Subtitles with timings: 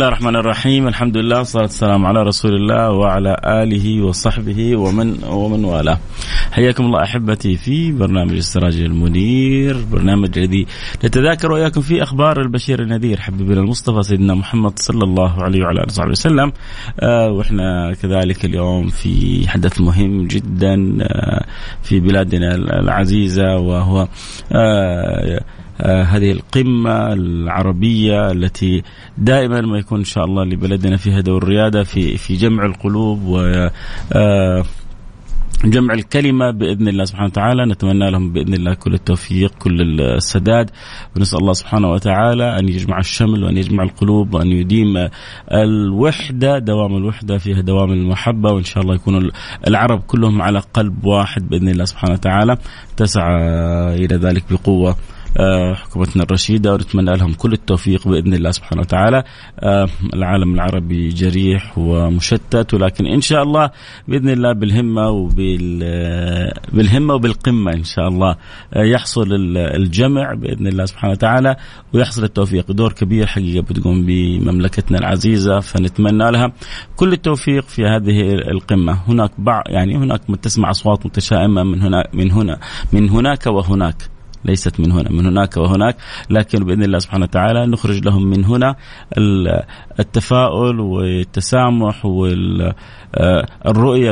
[0.00, 0.88] الله الرحمن الرحيم.
[0.88, 5.98] الحمد لله والصلاة والسلام على رسول الله وعلى آله وصحبه ومن ومن والاه.
[6.52, 10.66] حياكم الله أحبتي في برنامج السراج المنير برنامج الذي
[11.04, 15.86] نتذاكر وإياكم فيه أخبار البشير النذير حبيبنا المصطفى سيدنا محمد صلى الله عليه وعلى آله
[15.88, 16.52] وصحبه وسلم.
[17.00, 21.44] آه وإحنا كذلك اليوم في حدث مهم جدا آه
[21.82, 24.08] في بلادنا العزيزة وهو
[24.52, 25.40] آه
[25.84, 28.82] هذه القمة العربية التي
[29.18, 33.68] دائما ما يكون إن شاء الله لبلدنا فيها دور ريادة في في جمع القلوب و
[34.12, 34.64] آه،
[35.64, 37.66] جمع الكلمة بإذن الله سبحانه وتعالى.
[37.66, 40.70] نتمنى لهم بإذن الله كل التوفيق كل السداد.
[41.16, 45.08] ونسأل الله سبحانه وتعالى أن يجمع الشمل وأن يجمع القلوب وأن يديم
[45.52, 48.52] الوحدة دوام الوحدة فيها دوام المحبة.
[48.52, 49.30] وإن شاء الله يكون
[49.68, 52.56] العرب كلهم على قلب واحد بإذن الله سبحانه وتعالى.
[52.96, 53.34] تسعى
[53.94, 54.90] إلى ذلك بقوة.
[54.90, 55.19] آه،
[55.74, 59.24] حكومتنا الرشيدة ونتمنى لهم كل التوفيق بإذن الله سبحانه وتعالى.
[59.60, 63.70] آه، العالم العربي جريح ومشتت ولكن إن شاء الله
[64.08, 65.80] بإذن الله بالهمة وبال
[66.72, 68.36] بالهمة وبالقمة إن شاء الله
[68.74, 71.56] آه، يحصل الجمع بإذن الله سبحانه وتعالى
[71.94, 72.72] ويحصل التوفيق.
[72.72, 76.52] دور كبير حقيقة بتقوم بمملكتنا العزيزة فنتمنى لها
[76.96, 78.98] كل التوفيق في هذه القمة.
[79.08, 82.58] هناك بعض يعني هناك تسمع أصوات متشائمة من هنا من هنا
[82.92, 84.19] من هناك وهناك.
[84.44, 85.96] ليست من هنا من هناك وهناك
[86.30, 88.76] لكن بإذن الله سبحانه وتعالى نخرج لهم من هنا
[90.00, 92.72] التفاؤل والتسامح والرؤيه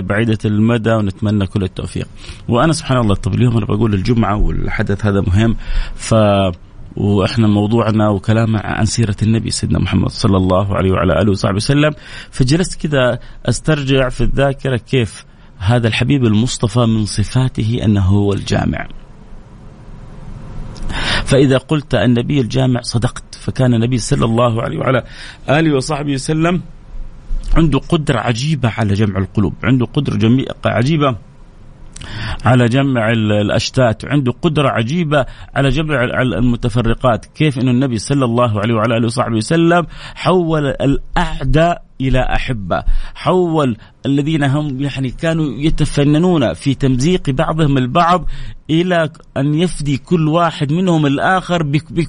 [0.00, 2.06] بعيدة المدى ونتمنى كل التوفيق.
[2.48, 5.56] وأنا سبحان الله طب اليوم أنا بقول الجمعة والحدث هذا مهم
[5.94, 6.14] ف
[6.96, 11.90] وإحنا موضوعنا وكلامنا عن سيرة النبي سيدنا محمد صلى الله عليه وعلى آله وصحبه وسلم
[12.30, 15.24] فجلست كذا أسترجع في الذاكرة كيف
[15.58, 18.88] هذا الحبيب المصطفى من صفاته أنه هو الجامع.
[21.25, 25.04] فإذا قلت النبي الجامع صدقت فكان النبي صلى الله عليه وعلى
[25.49, 26.62] آله وصحبه وسلم
[27.56, 31.16] عنده قدرة عجيبة على جمع القلوب عنده قدرة عجيبة.
[32.44, 37.25] على جمع الأشتات عنده قدرة عجيبة على جمع المتفرقات.
[37.25, 42.84] كيف أن النبي صلى الله عليه وعلى آله وصحبه وسلم حول الأعداء إلى أحبة.
[43.15, 43.76] حول
[44.06, 48.26] الذين هم يعني كانوا يتفننون في تمزيق بعضهم البعض
[48.70, 51.62] إلى أن يفدي كل واحد منهم الآخر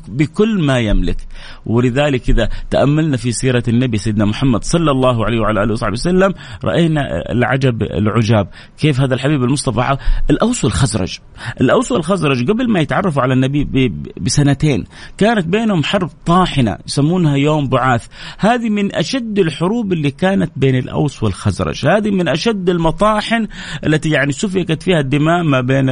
[0.08, 1.18] بكل ما يملك.
[1.66, 6.34] ولذلك إذا تأملنا في سيرة النبي سيدنا محمد صلى الله عليه وعلى آله وصحبه وسلم
[6.64, 8.48] رأينا العجب العجاب.
[8.78, 9.98] كيف هذا الحبيب المصطفى
[10.30, 11.20] الأوس والخزرج.
[11.62, 14.84] الأوس والخزرج قبل ما يتعرفوا على النبي بسنتين
[15.18, 18.08] كانت بينهم حرب طاحنة يسمونها يوم بعاث.
[18.38, 21.86] هذه من أشد الحروب اللي كانت بين الأوس والخزرج.
[21.88, 23.48] هذه من أشد المطاحن
[23.86, 25.90] التي يعني سفكت فيها الدماء ما بين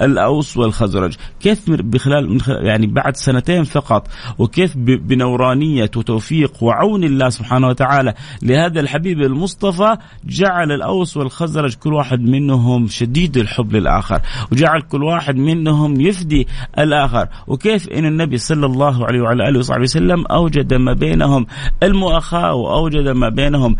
[0.00, 1.14] الأوس والخزرج.
[1.40, 4.08] كيف بخلال يعني بعد سنتين فقط
[4.38, 12.20] وكيف بنورانية وتوفيق وعون الله سبحانه وتعالى لهذا الحبيب المصطفى جعل الأوس والخزرج كل واحد
[12.20, 14.20] منهم شديد الحب للآخر
[14.52, 16.48] وجعل كل واحد منهم يفدي
[16.78, 17.28] الآخر.
[17.46, 21.46] وكيف إن النبي صلى الله عليه وعلى آله وصحبه وسلم أوجد ما بينهم
[21.82, 23.76] المؤاخاة وأوجد ما بينهم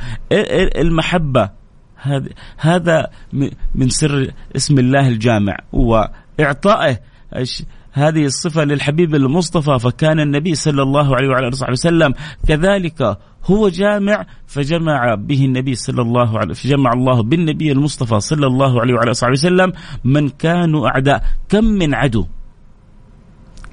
[0.79, 1.50] المحبة؟
[2.56, 3.06] هذا
[3.75, 6.99] من سر اسم الله الجامع وإعطائه
[7.93, 12.14] هذه الصفة للحبيب المصطفى فكان النبي صلى الله عليه وعلى آله وسلم
[12.49, 18.81] كذلك هو جامع فجمع به النبي صلى الله عليه فجمع الله بالنبي المصطفى صلى الله
[18.81, 19.73] عليه وعلى آله وسلم
[20.05, 21.25] من كانوا أعداء.
[21.49, 22.26] كم من عدو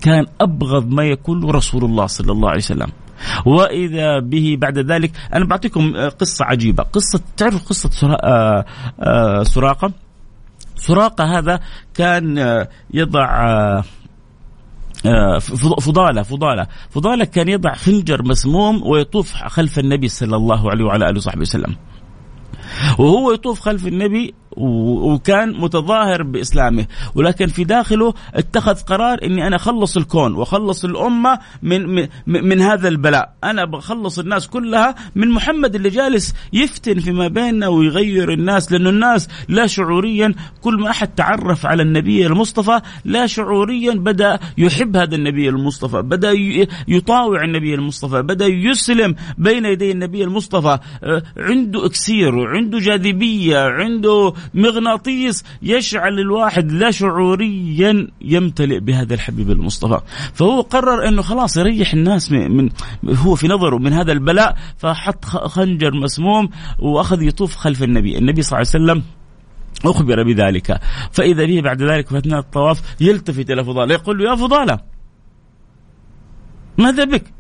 [0.02, 2.92] كان أبغض ما يكون رسول الله صلى الله عليه وسلم.
[3.46, 6.84] وإذا به بعد ذلك أنا بعطيكم قصة عجيبة.
[6.84, 8.66] قصة تعرف قصة آه،
[9.00, 9.92] آه، سراقة؟
[10.76, 11.60] سراقة هذا
[11.94, 12.38] كان
[12.94, 13.26] يضع
[15.08, 15.40] آه،
[15.80, 16.68] فضالة فضالة.
[16.90, 21.76] فضالة كان يضع خنجر مسموم ويطوف خلف النبي صلى الله عليه وعلى آله وصحبه وسلم.
[23.00, 26.86] وهو يطوف خلف النبي وكان متظاهر بإسلامه.
[27.16, 32.88] ولكن في داخله اتخذ قرار إني أنا أخلص الكون وأخلص الأمة من من, من هذا
[32.88, 38.90] البلاء، أنا بخلص الناس كلها من محمد اللي جالس يفتن فيما بيننا ويغير الناس لأنه
[38.90, 45.16] الناس لا شعوريا كل ما أحد تعرف على النبي المصطفى لا شعوريا بدأ يحب هذا
[45.16, 46.32] النبي المصطفى، بدأ
[46.88, 54.34] يطاوع النبي المصطفى، بدأ يسلم بين يدي النبي المصطفى، آه، عنده إكسير وعنده جاذبية، عنده
[54.54, 60.00] مغناطيس يشعل الواحد لا شعوريا يمتلئ بهذا الحبيب المصطفى.
[60.34, 62.70] فهو قرر إنه خلاص يريح الناس من,
[63.06, 66.50] هو في نظره من هذا البلاء فحط خنجر مسموم
[66.80, 68.18] وأخذ يطوف خلف النبي.
[68.18, 69.04] النبي صلى الله عليه وسلم
[69.86, 70.80] أخبر بذلك.
[71.12, 74.80] فإذا به بعد ذلك في أثناء الطواف يلتفت إلى فضالة يقول له يا فضالة
[76.78, 77.35] ماذا بك؟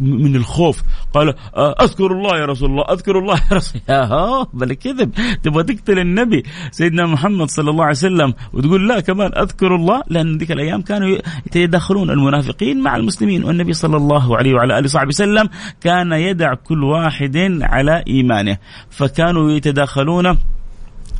[0.00, 0.82] من الخوف.
[1.14, 4.46] قال أذكر الله يا رسول الله أذكر الله يا رسول الله.
[4.58, 5.10] بل كذب.
[5.42, 10.02] تبغى تقتل النبي سيدنا محمد صلى الله عليه وسلم وتقول لا كمان أذكر الله.
[10.08, 13.44] لأن ذيك الأيام كانوا يتدخلون المنافقين مع المسلمين.
[13.44, 15.48] والنبي صلى الله عليه وعلى آله وصحبه وسلم
[15.80, 18.58] كان يدع كل واحد على إيمانه.
[18.90, 20.38] فكانوا يتداخلون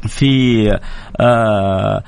[0.06, 0.68] في
[1.20, 2.02] آه،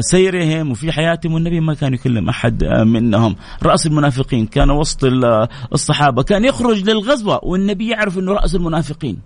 [0.00, 3.36] سيرهم وفي حياتهم والنبي ما كان يكلم أحد آه، منهم.
[3.62, 5.04] رأس المنافقين كان وسط
[5.72, 6.22] الصحابة.
[6.22, 9.18] كان يخرج للغزوة والنبي يعرف إنه رأس المنافقين.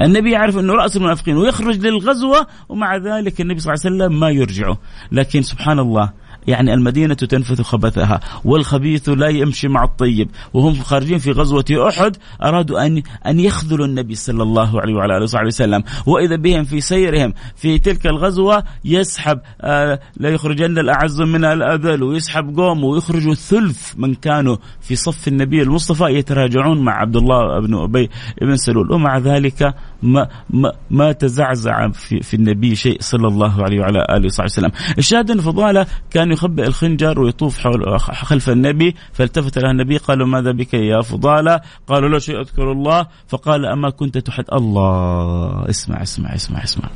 [0.00, 4.30] النبي يعرف إنه رأس المنافقين ويخرج للغزوة ومع ذلك النبي صلى الله عليه وسلم ما
[4.30, 4.78] يرجعه.
[5.12, 6.12] لكن سبحان الله
[6.46, 10.30] يعني المدينة تنفث خبثها والخبيث لا يمشي مع الطيب.
[10.54, 15.22] وهم خارجين في غزوة أحد أرادوا أن أن يخذلوا النبي صلى الله عليه وعلى آله
[15.22, 15.82] وصحبه وسلم.
[16.06, 22.56] وإذا بهم في سيرهم في تلك الغزوة يسحب آه لا يخرجن الأعز من الأذل ويسحب
[22.56, 28.10] قوم ويخرجوا ثلث من كانوا في صف النبي المصطفى يتراجعون مع عبد الله بن أبي
[28.42, 28.92] بن سلول.
[28.92, 34.26] ومع ذلك ما ما, ما تزعزع في, في النبي شيء صلى الله عليه وعلى آله
[34.26, 34.70] وصحبه وسلم.
[34.98, 40.52] الشاهد أن فضالة كان يخبئ الخنجر ويطوف حول خلف النبي فالتفت له النبي قالوا ماذا
[40.52, 43.06] بك يا فضالة؟ قالوا لا شيء أذكر الله.
[43.28, 46.88] فقال أما كنت تحد الله اسمع اسمع اسمع اسمع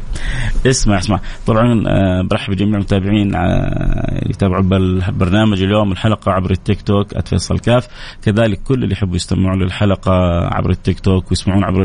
[0.66, 1.20] اسمع اسمع.
[1.46, 7.88] طبعا آه، برحب بجميع المتابعين آه، يتابعوا البرنامج اليوم الحلقة عبر التيك توك @فيصل كاف.
[8.22, 10.12] كذلك كل اللي يحبوا يستمعوا للحلقة
[10.54, 11.82] عبر التيك توك ويسمعون عبر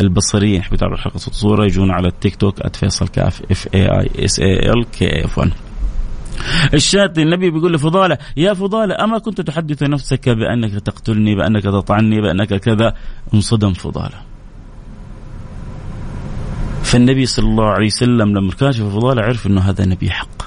[0.00, 4.40] البصريين يتابعوا الحلقة صوت صورة يجون على التيك توك @فيصل كاف اف اي اي اس
[4.40, 5.52] اي ال كي اف 1
[6.74, 12.54] الشاة النبي بيقول لفضالة يا فضالة أما كنت تحدث نفسك بأنك تقتلني بأنك تطعني بأنك
[12.54, 12.94] كذا؟
[13.34, 14.20] انصدم فضالة.
[16.82, 20.42] فالنبي صلى الله عليه وسلم لما كاشف فضالة عرف أنه هذا نبي حق.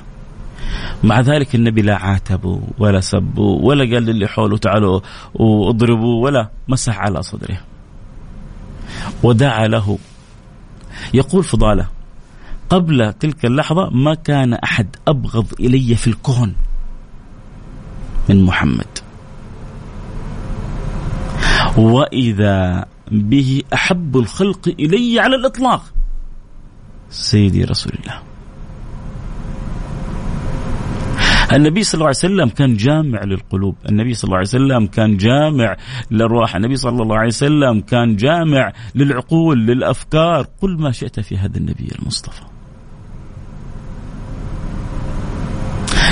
[1.04, 5.00] مع ذلك النبي لا عاتبه ولا سبه ولا قال للي حوله تعالوا
[5.34, 7.69] واضربوا ولا مسح على صدره.
[9.24, 9.98] ودعا له.
[11.14, 11.88] يقول فضالة
[12.70, 16.56] قبل تلك اللحظة ما كان أحد أبغض إلي في الكون
[18.30, 18.88] من محمد.
[21.78, 25.84] وإذا به أحب الخلق إلي على الإطلاق
[27.10, 28.29] سيدي رسول الله.
[31.54, 33.76] النبي صلى الله عليه وسلم كان جامع للقلوب.
[33.90, 35.78] النبي صلى الله عليه وسلم كان جامع
[36.12, 40.48] للأرواح النبي صلى الله عليه وسلم كان جامع للعقول للأفكار.
[40.62, 42.42] كل ما شئت في هذا النبي المصطفى.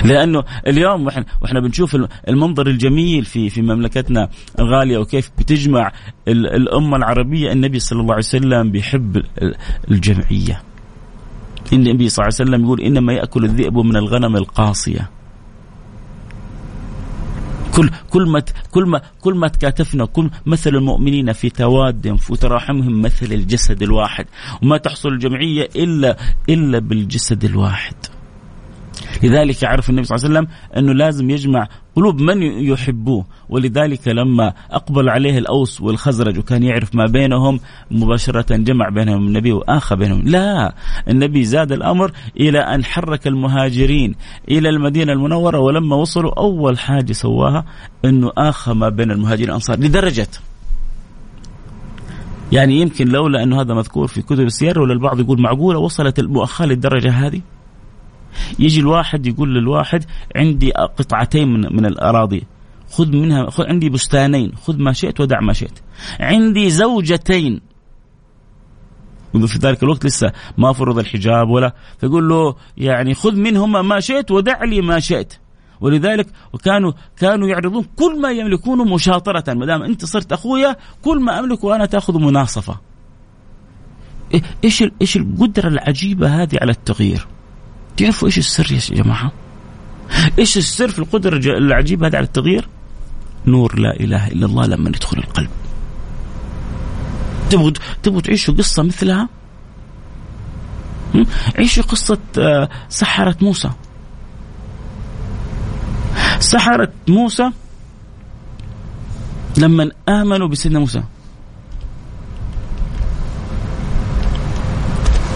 [0.06, 1.98] لأنه اليوم وإحنا وإحنا بنشوف
[2.28, 5.92] المنظر الجميل في في مملكتنا الغالية وكيف بتجمع
[6.28, 7.52] الأمة العربية.
[7.52, 9.24] النبي صلى الله عليه وسلم بيحب
[9.92, 10.62] الجمعية.
[11.74, 15.10] النبي صلى الله عليه وسلم يقول إنما يأكل الذئب من الغنم القاصية.
[17.78, 23.02] كل كل ما كل ما كل ما تكاتفنا كل مثل المؤمنين في توادهم في تراحمهم
[23.02, 24.26] مثل الجسد الواحد.
[24.62, 26.18] وما تحصل الجمعية الا
[26.50, 27.96] إلا بالجسد الواحد.
[29.24, 33.26] لذلك يعرف النبي صلى الله عليه وسلم أنه لازم يجمع قلوب من يحبوه.
[33.50, 37.60] ولذلك لما أقبل عليه الأوس والخزرج وكان يعرف ما بينهم
[37.92, 40.22] مباشرة جمع بينهم النبي وآخى بينهم.
[40.26, 40.74] لا
[41.08, 44.16] النبي زاد الأمر إلى أن حرك المهاجرين
[44.50, 47.66] إلى المدينة المنورة ولما وصلوا أول حاجة سواها
[48.06, 50.28] أنه آخى ما بين المهاجرين والأنصار لدرجة.
[52.52, 56.66] يعني يمكن لولا أنه هذا مذكور في كتب السير ولا البعض يقول معقولة وصلت المؤاخاة
[56.66, 57.42] للدرجة هذه؟
[58.60, 60.06] يجي الواحد يقول للواحد
[60.36, 62.44] عندي قطعتين من, من الأراضي.
[62.92, 64.56] خذ منها خذ عندي بستانين.
[64.56, 65.80] خذ ما شئت ودع ما شئت.
[66.20, 67.62] عندي زوجتين.
[69.34, 74.32] في ذلك الوقت لسه ما فرض الحجاب ولا فيقول له يعني خذ منهما ما شئت
[74.32, 75.34] ودع لي ما شئت.
[75.82, 79.54] ولذلك وكانوا كانوا يعرضون كل ما يملكونه مشاطرة.
[79.54, 82.78] ما دام أنت صرت أخويا كل ما أملكه أنا تأخذ مناصفة.
[84.64, 87.28] إيش إيش القدرة العجيبة هذه على التغيير؟
[87.98, 89.32] تعرفوا إيش السر يا جماعة؟
[90.40, 92.68] إيش السر في القدرة العجيبة هذه على التغيير؟
[93.46, 95.50] نور لا إله إلا الله لما يدخل القلب.
[97.50, 97.72] تبغوا
[98.04, 99.30] تبغوا تعيشوا قصة مثلها؟
[101.58, 103.70] عيشوا قصة آه، سحرة موسى.
[106.40, 107.52] سحرة موسى
[109.58, 111.04] لما آمنوا بسيدنا موسى.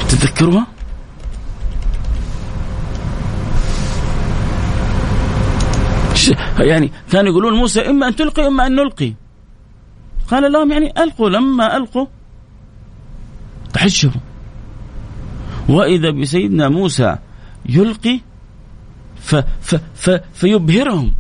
[0.10, 0.68] تتذكروها؟
[6.60, 9.14] يعني كانوا يقولون موسى إما أن تلقي إما أن نلقي.
[10.28, 12.06] قال لهم يعني ألقوا لما ألقوا
[13.74, 14.22] تحجبوا.
[15.70, 17.18] وإذا بسيدنا موسى
[17.70, 18.20] يلقي
[19.16, 21.14] ف ف ف فيبهرهم.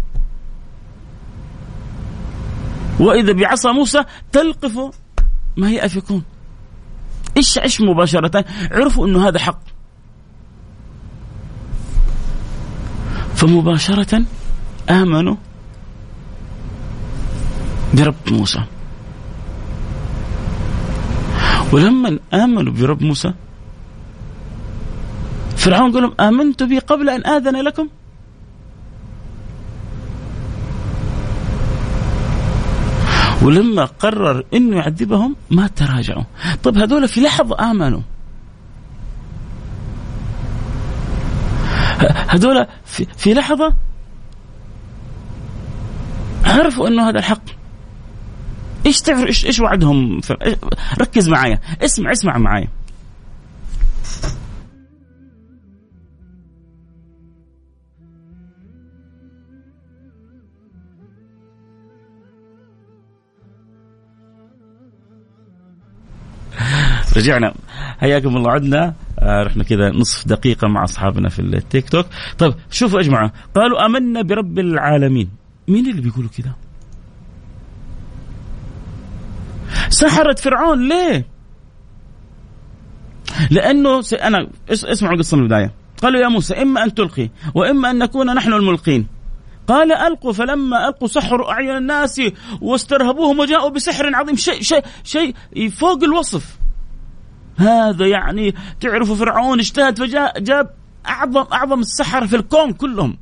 [2.99, 4.79] وإذا بعصا موسى تلقف
[5.57, 6.23] ما هي أفكون.
[7.37, 9.59] إيش إيش مباشرة؟ عرفوا إنه هذا حق.
[13.35, 14.23] فمباشرة
[14.89, 15.35] آمنوا
[17.93, 18.63] برب موسى.
[21.71, 23.33] ولما آمنوا برب موسى
[25.57, 27.87] فرعون قال لهم آمنت بي قبل أن آذن لكم؟
[33.41, 36.23] ولما قرر إنه يعذبهم ما تراجعوا.
[36.63, 38.01] طيب هذول في لحظة آمنوا.
[42.27, 43.73] هذول في, في لحظة
[46.51, 47.43] عرفوا إنه هذا الحق.
[48.85, 50.21] إيش تعرف إيش إيش وعدهم؟
[50.99, 51.59] ركز معايا.
[51.81, 52.67] اسمع اسمع معايا.
[67.17, 67.53] رجعنا.
[67.99, 68.51] حياكم الله.
[68.51, 68.93] عدنا.
[69.19, 72.05] آه رحنا كذا نصف دقيقة مع أصحابنا في التيك توك.
[72.37, 73.33] طيب شوفوا يا جماعة.
[73.55, 75.40] قالوا آمنا برب العالمين.
[75.71, 76.53] مين اللي بيقولوا كذا
[79.89, 81.25] سحرت فرعون ليه؟
[83.51, 85.73] لأنه أنا اسمعوا القصة من البداية.
[86.01, 89.07] قالوا يا موسى إما أن تلقي وإما أن نكون نحن الملقين.
[89.67, 92.21] قال ألقوا فلما ألقوا سحروا أعين الناس
[92.61, 95.35] واسترهبوهم وجاءوا بسحر عظيم شيء شيء شيء
[95.69, 96.57] فوق الوصف.
[97.57, 100.69] هذا يعني تعرفوا فرعون اجتهد فجاء جاب
[101.07, 103.17] اعظم أعظم السحره في الكون كلهم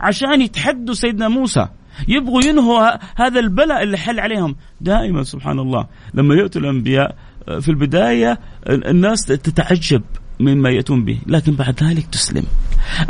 [0.00, 1.68] عشان يتحدوا سيدنا موسى.
[2.08, 2.90] يبغوا ينهوا
[3.22, 4.56] هذا البلاء اللي حل عليهم.
[4.80, 7.16] دائما سبحان الله لما ياتوا الأنبياء
[7.60, 10.02] في البداية الناس تتعجب
[10.40, 12.44] مما يأتون به لكن بعد ذلك تسلم.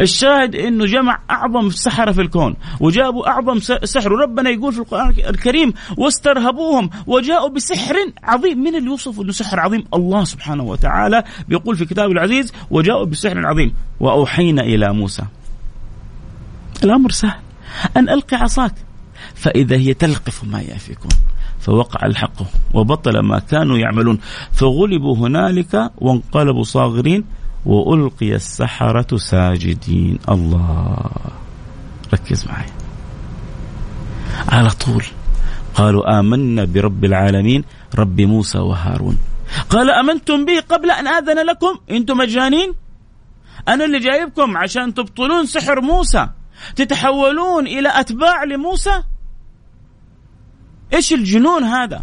[0.01, 4.13] الشاهد أنه جمع أعظم سحرة في الكون وجابوا أعظم سحر.
[4.13, 8.59] وربنا يقول في القرآن الكريم واسترهبوهم وجاءوا بسحر عظيم.
[8.59, 13.47] من اللي يوصف أنه سحر عظيم؟ الله سبحانه وتعالى بيقول في كتابه العزيز وجاءوا بسحر
[13.47, 13.75] عظيم.
[14.01, 15.23] وأوحينا إلى موسى.
[16.85, 17.41] الأمر سهل.
[17.97, 18.75] أن ألقي عصاك.
[19.35, 21.11] فإذا هي تلقف ما يأفكون.
[21.61, 22.43] فوقع الحق
[22.75, 24.19] وبطل ما كانوا يعملون.
[24.53, 27.25] فغلبوا هنالك وانقلبوا صاغرين
[27.67, 30.19] وألقي السحرة ساجدين.
[30.29, 31.11] الله.
[32.13, 32.67] ركز معي.
[34.49, 35.05] على طول.
[35.75, 37.65] قالوا آمنا برب العالمين
[37.95, 39.19] رب موسى وهارون.
[39.71, 42.75] قال آمنتم به قبل أن آذن لكم؟ أنتم مجانين
[43.69, 46.29] أنا اللي جايبكم عشان تبطلون سحر موسى.
[46.77, 49.03] تتحولون إلى أتباع لموسى؟
[50.93, 52.03] إيش الجنون هذا؟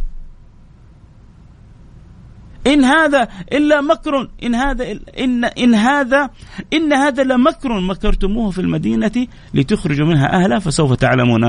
[2.68, 6.30] إن هذا إلا مكر إن هذا إن إن هذا
[6.74, 7.80] إن هذا لمكر.
[7.80, 11.44] مكرتموه في المدينة لتخرجوا منها أهلها فسوف تعلمون.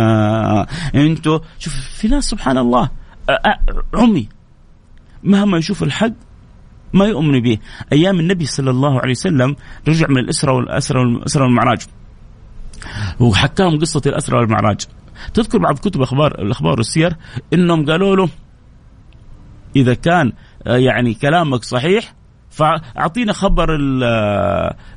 [0.95, 2.91] أنتم شوف في ناس سبحان الله
[3.95, 4.29] عمي
[5.23, 6.13] مهما يشوف الحق
[6.93, 7.59] ما يؤمن به.
[7.93, 9.57] أيام النبي صلى الله عليه وسلم
[9.89, 11.81] رجع من الأسرة والأسرة والأسرة والمعراج.
[13.21, 14.81] وحكاهم قصة الأسرة والمعراج.
[15.35, 17.17] تذكر بعض كتب أخبار الأخبار والسير
[17.53, 18.29] إنهم قالوا له
[19.77, 20.33] إذا كان
[20.67, 22.15] آه، يعني كلامك صحيح
[22.51, 23.79] فأعطينا خبر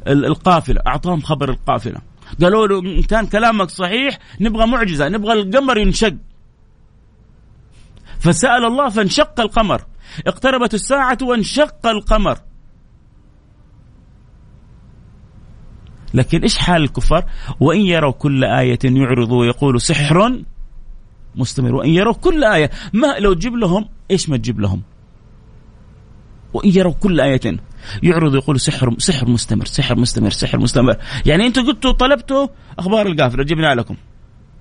[0.08, 1.98] القافلة أعطاهم خبر القافلة.
[2.42, 6.16] قالوا له إن كان كلامك صحيح نبغى معجزة نبغى القمر ينشق.
[8.20, 9.82] فسأل الله فانشق القمر.
[10.28, 12.38] اقتربت الساعة وانشق القمر.
[16.16, 17.26] لكن إيش حال الكفار؟
[17.60, 20.44] وإن يروا كل آية يعرضوا ويقولوا سحر
[21.36, 21.76] مستمر.
[21.76, 24.82] وإن يروا كل آية ما لو تجيب لهم إيش ما تجيب لهم؟
[26.54, 27.42] وإن يروا كل آية
[28.04, 30.96] يعرض يقول سحر سحر مستمر سحر مستمر سحر مستمر.
[31.26, 32.48] يعني أنتم قلتوا طلبتوا
[32.80, 33.96] أخبار القافلة جبنا لكم.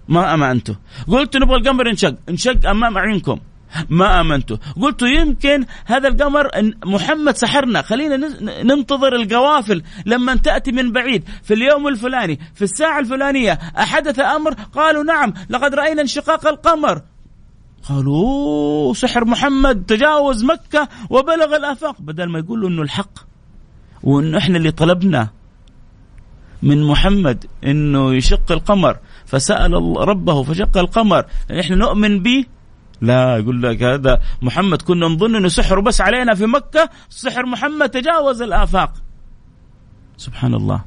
[0.09, 0.75] ما أمنتوا
[1.09, 3.39] قلتوا نبغى القمر انشق انشق أمام أعينكم.
[3.91, 6.51] ما امنتوا قلتوا يمكن هذا القمر
[6.85, 7.83] محمد سحرنا.
[7.83, 8.17] خلينا
[8.63, 11.25] ننتظر القوافل لما تأتي من بعيد.
[11.43, 17.03] في اليوم الفلاني في الساعة الفلانية أحدث أمر قالوا نعم لقد رأينا انشقاق القمر.
[17.89, 22.01] قالوا سحر محمد تجاوز مكة وبلغ الآفاق.
[22.01, 23.19] بدل ما يقولوا إنه الحق
[24.03, 25.29] وإنه إحنا اللي طلبنا
[26.63, 29.73] من محمد إنه يشق القمر فسأل
[30.09, 31.25] ربه فشق القمر.
[31.61, 32.45] إحنا نؤمن به
[33.01, 37.89] لا يقول لك هذا محمد كنا نظن إنه سحر بس علينا في مكة سحر محمد
[37.89, 38.93] تجاوز الآفاق.
[40.17, 40.81] سبحان الله.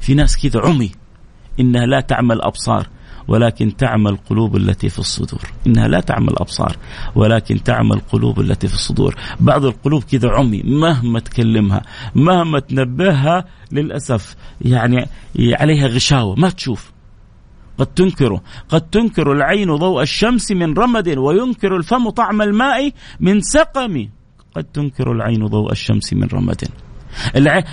[0.00, 0.90] في ناس كذا عمي
[1.60, 2.88] إنها لا تعمل أبصار
[3.28, 5.40] ولكن تعمى القلوب التي في الصدور.
[5.66, 6.76] إنها لا تعمى الأبصار
[7.14, 9.14] ولكن تعمى القلوب التي في الصدور.
[9.40, 11.82] بعض القلوب كذا عمي مهما تكلمها
[12.14, 16.93] مهما تنبهها للأسف يعني عليها غشاوة ما تشوف.
[17.78, 24.08] قد تنكر قد تنكر العين ضوء الشمس من رمد وينكر الفم طعم الماء من سقم.
[24.56, 26.64] قد تنكر العين ضوء الشمس من رمد.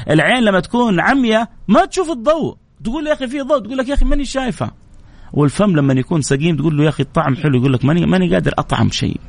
[0.09, 2.55] العين لما تكون عمية ما تشوف الضوء.
[2.83, 4.71] تقول يا أخي في ضوء تقول لك يا أخي ماني شايفة.
[5.33, 8.53] والفم لما يكون سقيم تقول له يا أخي الطعم حلو يقول لك ماني ماني قادر
[8.57, 9.19] أطعم شيء.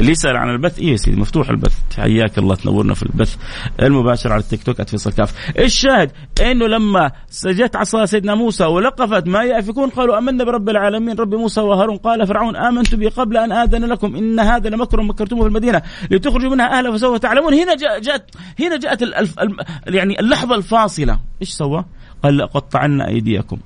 [0.00, 1.78] اللي يسأل عن البث إيه يا سيدي مفتوح البث.
[1.96, 3.36] حياك الله تنورنا في البث
[3.82, 5.34] المباشر على التيك توك @فيصل كاف.
[5.58, 11.34] الشاهد إنه لما سجدت عصا سيدنا موسى ولقفت ما يأفكون قالوا آمنا برب العالمين رب
[11.34, 11.96] موسى وهارون.
[11.96, 14.16] قال فرعون آمنت به قبل أن آذن لكم.
[14.16, 15.82] إن هذا لمكر مكرتموه في المدينة.
[16.10, 17.54] لتخرجوا منها أهلها فسوف تعلمون.
[17.54, 19.02] هنا جاءت هنا جاءت
[19.86, 21.18] يعني اللحظة الفاصلة.
[21.42, 21.84] إيش سوى؟
[22.22, 23.58] قال لأقطعن أيديكم.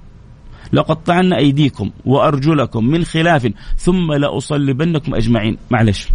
[0.72, 5.58] لقطعن أيديكم وأرجلكم من خلاف ثم لأصلبنكم أجمعين.
[5.70, 6.08] معلش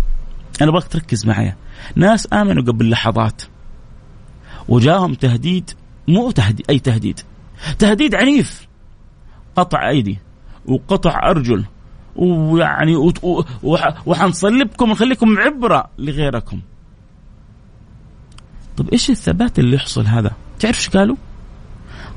[0.61, 1.55] أنا أبغاك تركز معايا.
[1.95, 3.41] ناس آمنوا قبل لحظات
[4.67, 5.71] وجاهم تهديد
[6.07, 7.19] مو تهديد أي تهديد.
[7.79, 8.67] تهديد عنيف.
[9.55, 10.19] قطع أيدي
[10.65, 11.65] وقطع أرجل
[12.15, 13.11] ويعني
[14.05, 16.61] وحنصلبكم ونخليكم عبرة لغيركم.
[18.77, 21.15] طب إيش الثبات اللي يحصل هذا؟ تعرف إيش قالوا؟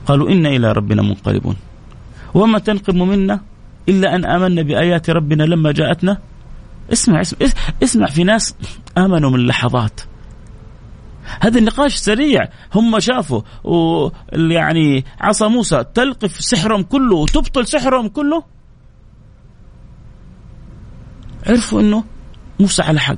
[0.06, 1.56] قالوا إنا إلى ربنا منقلبون.
[2.34, 3.40] وما تنقم منا
[3.88, 6.18] إلا أن آمنا بآيات ربنا لما جاءتنا.
[6.92, 7.48] اسمع اسمع
[7.82, 8.54] اسمع في ناس
[8.98, 10.00] آمنوا من لحظات.
[11.40, 12.48] هذا النقاش سريع.
[12.74, 13.42] هم شافوا
[14.32, 18.42] يعني عصا موسى تلقف سحرهم كله وتبطل سحرهم كله.
[21.46, 22.04] عرفوا إنه
[22.60, 23.16] موسى على حق.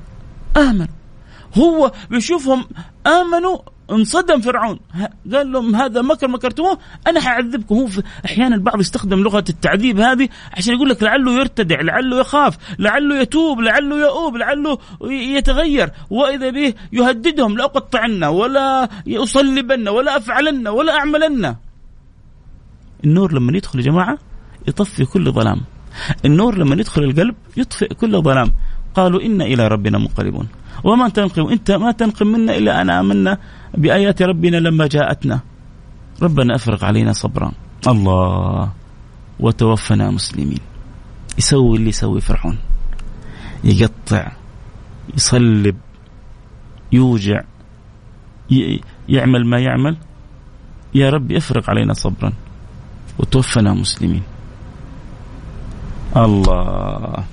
[0.57, 0.89] آمن.
[1.59, 2.65] هو بيشوفهم
[3.07, 3.59] آمنوا
[3.93, 4.79] انصدم فرعون.
[5.33, 7.89] قال لهم هذا مكر مكرتموه أنا حاعذبكم هو
[8.25, 13.61] أحيانا البعض يستخدم لغة التعذيب هذه عشان يقول لك لعله يرتدع لعله يخاف لعله يتوب
[13.61, 14.79] لعله يؤوب لعله
[15.11, 15.91] يتغير.
[16.11, 21.57] وإذا به يهددهم لاقطعن ولا أصلبن ولا أفعلن ولا أعملن.
[23.05, 24.19] النور لما يدخل يا جماعة
[24.69, 25.61] يطفي كل ظلام.
[26.25, 28.53] النور لما يدخل القلب يطفئ كل ظلام.
[28.95, 30.49] قالوا إنا إلى ربنا منقلبون.
[30.85, 31.49] وما تنقم.
[31.49, 33.39] أنت ما تنقم منا إلا أن آمنا
[33.75, 35.41] بآيات ربنا لما جاءتنا.
[36.23, 37.53] ربنا أفرغ علينا صبرا.
[37.87, 38.73] الله.
[39.41, 40.61] وتوفنا مسلمين.
[41.39, 42.59] يسوي اللي يسوي فرعون
[43.65, 44.33] يقطع
[45.17, 45.77] يصلب
[46.93, 47.41] يوجع
[49.09, 49.97] يعمل ما يعمل.
[50.95, 52.33] يا رب أفرغ علينا صبرا.
[53.19, 54.23] وتوفنا مسلمين.
[56.17, 57.25] الله.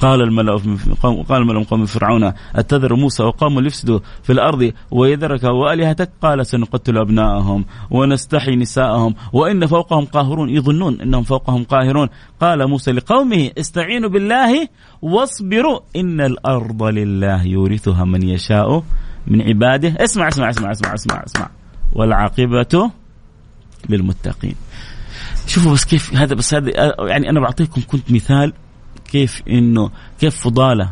[0.00, 0.56] قال الملأ
[1.02, 7.64] قال الملأ قوم فرعون أتذر موسى وقاموا ليفسدوا في الأرض ويذرك وآلهتك؟ قال سنقتل أبناءهم
[7.90, 12.08] ونستحي نساءهم وإن فوقهم قاهرون يظنون أنهم فوقهم قاهرون.
[12.40, 14.68] قال موسى لقومه استعينوا بالله
[15.02, 18.82] واصبروا إن الأرض لله يورثها من يشاء
[19.26, 19.94] من عباده.
[20.04, 21.48] اسمع اسمع اسمع اسمع اسمع اسمع.
[21.92, 22.90] والعاقبة
[23.88, 24.54] للمتقين.
[25.46, 28.52] شوفوا بس كيف هذا بس هذا يعني أنا بعطيكم كنت مثال
[29.06, 29.90] كيف إنه
[30.20, 30.90] كيف فضالة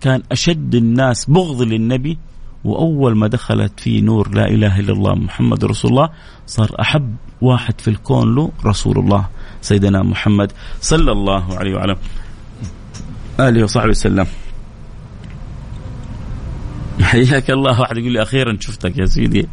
[0.00, 2.18] كان أشد الناس بغض للنبي
[2.64, 6.10] وأول ما دخلت في نور لا إله إلا الله محمد رسول الله
[6.46, 9.28] صار أحب واحد في الكون له رسول الله
[9.60, 11.96] سيدنا محمد صلى الله عليه وعلى
[13.40, 14.26] آله وصحبه وسلم.
[17.02, 19.48] حياك الله واحد يقول لي أخيرا شفتك يا سيدي.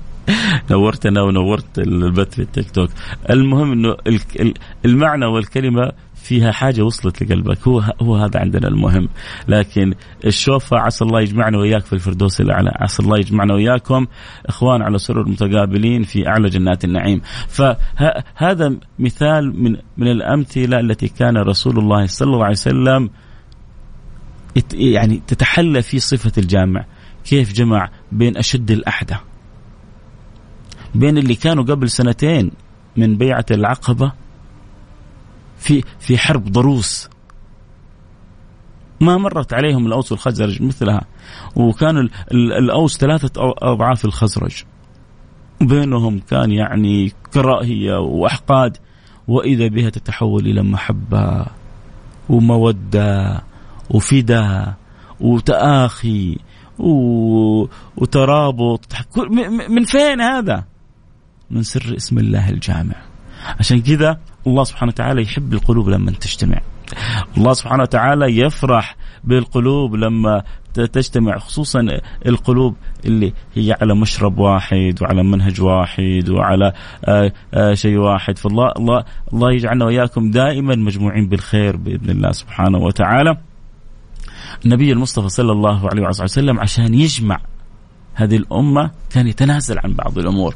[0.72, 2.90] نورتنا ونورت البث في التيك توك.
[3.30, 3.96] المهم إنه
[4.86, 5.92] المعنى والكلمة
[6.24, 7.68] فيها حاجة وصلت لقلبك.
[7.68, 9.10] هو هو هذا عندنا المهم.
[9.48, 9.94] لكن
[10.26, 12.72] الشوفة عسى الله يجمعنا وإياك في الفردوس الأعلى.
[12.76, 14.08] عسى الله يجمعنا وإياكم
[14.46, 17.22] إخوان على سرر متقابلين في أعلى جنات النعيم.
[17.48, 23.10] فهذا مثال من من الأمثلة التي كان رسول الله صلى الله عليه وسلم
[24.74, 26.86] يعني تتحلى في صفة الجامع.
[27.26, 29.16] كيف جمع بين أشد الأحدى؟
[30.96, 32.52] بين اللي كانوا قبل سنتين
[32.98, 34.12] من بيعة العقبة
[35.64, 37.10] في في حرب ضروس.
[39.02, 41.06] ما مرت عليهم الأوس والخزرج مثلها.
[41.56, 44.64] وكان الأوس ثلاثة أضعاف الخزرج.
[45.62, 48.78] بينهم كان يعني كراهية وأحقاد.
[49.28, 51.46] وإذا بها تتحول إلى محبة
[52.30, 53.42] ومودة
[53.90, 54.74] وفداء
[55.20, 56.38] وتآخي
[57.98, 58.86] وترابط.
[59.70, 60.64] من فين هذا؟
[61.52, 62.96] من سر اسم الله الجامع.
[63.60, 66.62] عشان كذا الله سبحانه وتعالى يحب القلوب لما تجتمع
[67.38, 71.88] الله سبحانه وتعالى يفرح بالقلوب لما تجتمع خصوصا
[72.26, 72.76] القلوب
[73.06, 76.74] اللي هي على مشرب واحد وعلى منهج واحد وعلى
[77.06, 79.04] آه، آه، شيء واحد فالله الله
[79.34, 83.38] الله يجعلنا وإياكم دائما مجموعين بالخير بإذن الله سبحانه وتعالى.
[84.66, 87.40] النبي المصطفى صلى الله عليه وسلم عشان يجمع
[88.14, 90.56] هذه الأمة كان يتنازل عن بعض الأمور.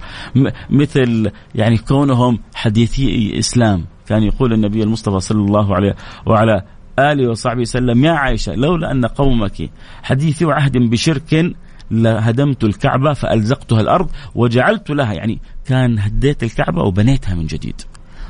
[0.70, 3.86] مثل يعني كونهم حديثي إسلام.
[4.08, 6.63] كان يقول النبي المصطفى صلى الله عليه وعلى
[7.00, 9.70] آله وصحبه وسلم يا عائشة لولا أن قومك
[10.04, 11.56] حديثي عهد بشرك
[11.91, 17.82] لهدمت الكعبة فألزقتها الأرض وجعلت لها يعني كان هديت الكعبة وبنيتها من جديد.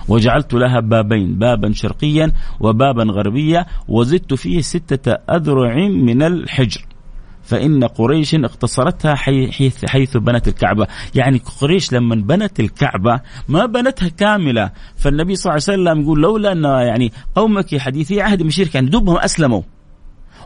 [0.08, 6.86] وجعلت لها بابين بابا شرقيا وبابا غربيا وزدت فيه ستة أذرع من الحجر.
[7.48, 10.88] فإن قريش اقتصرتها حيث, حيث بنت الكعبة.
[11.16, 14.72] يعني قريش لما بنت الكعبة ما بنتها كاملة.
[14.98, 19.18] فالنبي صلى الله عليه وسلم يقول لولا أن يعني قومك حديثي عهد مشير يعني دوبهم
[19.18, 19.62] أسلموا.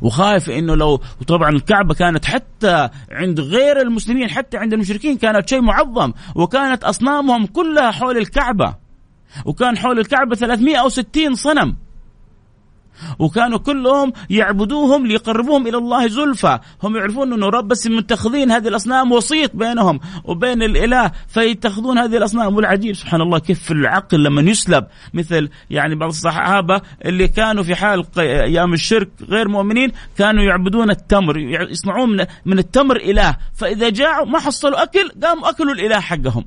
[0.01, 5.61] وخايف إنه لو وطبعا الكعبة كانت حتى عند غير المسلمين حتى عند المشركين كانت شيء
[5.61, 6.13] معظم.
[6.35, 8.75] وكانت أصنامهم كلها حول الكعبة.
[9.45, 11.75] وكان حول الكعبة 360 صنم.
[13.19, 16.60] وكانوا كلهم يعبدوهم ليقربوهم إلى الله زلفى.
[16.84, 22.56] هم يعرفون إنه رب بس متخذين هذه الأصنام وسيط بينهم وبين الإله فيتخذون هذه الأصنام.
[22.56, 24.86] والعجيب سبحان الله كيف العقل لما يسلب.
[25.13, 31.38] مثل يعني بعض الصحابة اللي كانوا في حال أيام الشرك غير مؤمنين كانوا يعبدون التمر
[31.71, 33.38] يصنعون من, التمر إله.
[33.54, 36.45] فإذا جاعوا ما حصلوا أكل قاموا أكلوا الإله حقهم.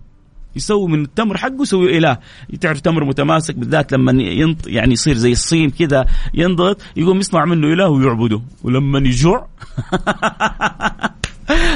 [0.57, 2.19] يسوي من التمر حقه يسوي إله.
[2.61, 7.67] تعرف تمر متماسك بالذات لما ينط يعني يصير زي الصين كذا ينضغط يقوم يصنع منه
[7.67, 8.41] إله ويعبده.
[8.63, 9.45] ولما يجوع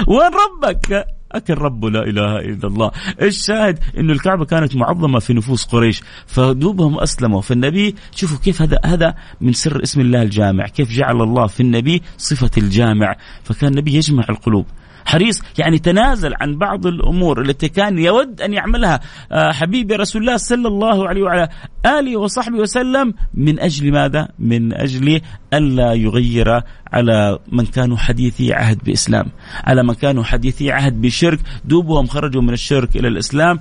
[0.09, 2.91] وين ربك؟ أكل رب لا إله إلا الله.
[3.23, 7.41] الشاهد أنه الكعبة كانت معظمة في نفوس قريش فدوبهم أسلموا.
[7.41, 10.67] فالنبي شوفوا كيف هذا هذا من سر اسم الله الجامع.
[10.67, 13.17] كيف جعل الله في النبي صفة الجامع.
[13.45, 14.67] فكان النبي يجمع القلوب.
[15.09, 19.01] حريص يعني تنازل عن بعض الأمور التي كان يود أن يعملها
[19.33, 21.49] آه، حبيبي رسول الله صلى الله عليه وعلى
[21.87, 23.15] آله وصحبه وسلم.
[23.35, 25.21] من أجل ماذا؟ من أجل
[25.55, 29.27] الا يغير على من كانوا حديثي عهد بإسلام،
[29.65, 33.61] على من كانوا حديثي عهد بشرك، دوبهم خرجوا من الشرك إلى الإسلام،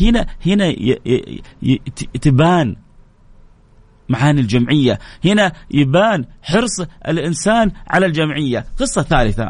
[0.00, 0.74] هنا هنا
[2.22, 2.76] تبان
[4.08, 9.44] معاني الجمعية، هنا يبان حرص الإنسان على الجمعية، قصة ثالثة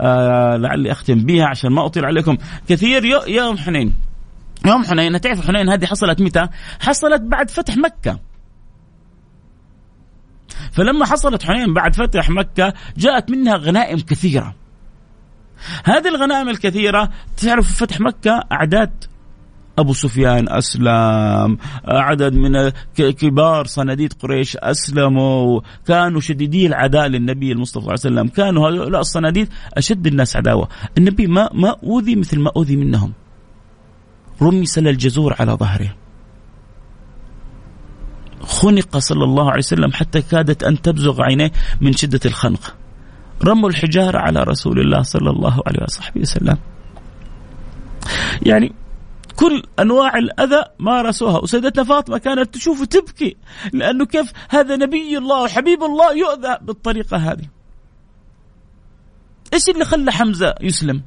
[0.00, 2.36] آه، لعلي أختم بها عشان ما أطيل عليكم.
[2.68, 3.92] كثير يوم حنين.
[4.66, 6.48] يوم حنين تعرف حنين هذه حصلت متى؟
[6.80, 8.18] حصلت بعد فتح مكة.
[10.72, 14.54] فلما حصلت حنين بعد فتح مكة جاءت منها غنائم كثيرة.
[15.84, 19.04] هذه الغنائم الكثيرة تعرف فتح مكة أعداد
[19.78, 21.58] أبو سفيان أسلم.
[21.84, 25.60] عدد من كبار صناديد قريش أسلموا.
[25.86, 28.36] كانوا شديدي العداء للنبي المصطفى صلى الله عليه وسلم.
[28.36, 30.68] كانوا هؤلاء الصناديد أشد الناس عداوة.
[30.98, 33.12] النبي ما ما أوذي مثل ما أوذي منهم.
[34.42, 35.94] رمي سل الجزور على ظهره.
[38.40, 42.74] خنق صلى الله عليه وسلم حتى كادت أن تبزغ عينيه من شدة الخنق.
[43.44, 46.58] رموا الحجارة على رسول الله صلى الله عليه وسلم.
[48.42, 48.72] يعني
[49.36, 51.38] كل أنواع الأذى مارسوها.
[51.38, 53.36] وسيدتنا فاطمة كانت تشوف تبكي
[53.72, 57.48] لأنه كيف هذا نبي الله وحبيب الله يؤذى بالطريقة هذه.
[59.52, 61.02] إيش اللي خلى حمزة يسلم؟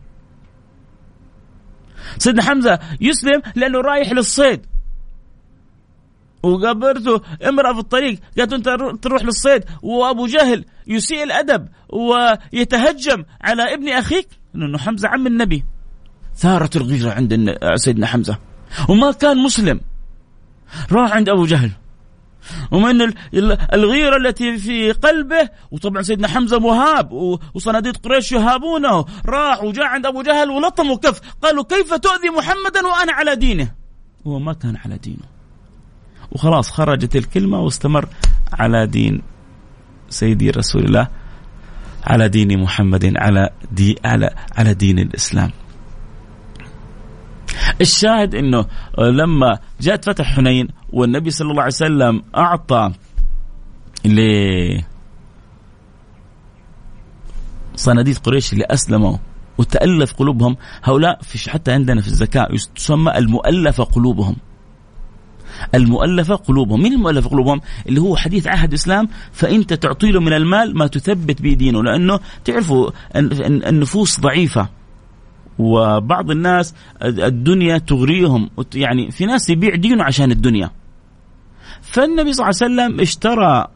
[2.18, 4.66] سيدنا حمزة يسلم لأنه رايح للصيد.
[6.44, 8.70] وقابلته امرأة في الطريق قالت أنت
[9.04, 9.63] تروح للصيد.
[9.82, 14.28] وأبو جهل يسيء الأدب ويتهجم على ابن أخيك.
[14.54, 15.63] لأنه حمزة عم النبي.
[16.38, 18.38] ثارت الغيرة عند سيدنا حمزة.
[18.89, 19.80] وما كان مسلم.
[20.91, 21.71] راح عند أبو جهل.
[22.71, 23.13] ومن
[23.73, 27.12] الغيرة التي في قلبه وطبعا سيدنا حمزة مهاب
[27.54, 29.06] وصناديد قريش يهابونه.
[29.26, 33.71] راح وجاء عند أبو جهل ولطموا كف قالوا كيف تؤذي محمدا وأنا على دينه؟
[34.28, 35.26] هو ما كان على دينه.
[36.32, 38.10] وخلاص خرجت الكلمة واستمر
[38.54, 39.21] على دين
[40.10, 41.08] سيدي رسول الله
[42.04, 45.52] على دين محمد على دي على على دين الإسلام.
[47.82, 48.66] الشاهد إنه
[49.00, 52.92] لما جاءت فتح حنين والنبي صلى الله عليه وسلم أعطى
[54.06, 54.20] ل
[57.76, 59.18] صناديد قريش اللي أسلموا
[59.58, 64.36] وتألف قلوبهم هؤلاء في حتى عندنا في الزكاة تسمى المؤلفة قلوبهم.
[65.76, 70.78] المؤلفة قلوبهم، من المؤلفة قلوبهم؟ اللي هو حديث عهد الإسلام فانت تعطي له من المال
[70.78, 74.70] ما تثبت به دينه، لأنه تعرفوا النفوس ضعيفة.
[75.60, 78.50] وبعض الناس الدنيا تغريهم.
[78.76, 80.72] يعني في ناس يبيع دينه عشان الدنيا.
[81.82, 83.67] فالنبي صلى الله عليه وسلم اشترى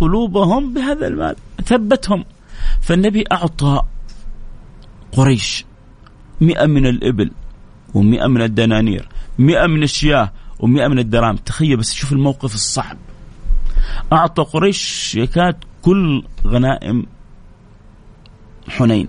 [0.00, 2.24] قلوبهم بهذا المال ثبتهم.
[2.80, 3.82] فالنبي أعطى
[5.12, 5.64] قريش
[6.40, 7.30] مئة من الإبل
[7.94, 12.96] ومئة من الدنانير مئة من الشياه ومئة من الدراهم تخيل بس شوف الموقف الصعب.
[14.12, 17.06] أعطى قريش يكاد كل غنائم
[18.68, 19.08] حنين.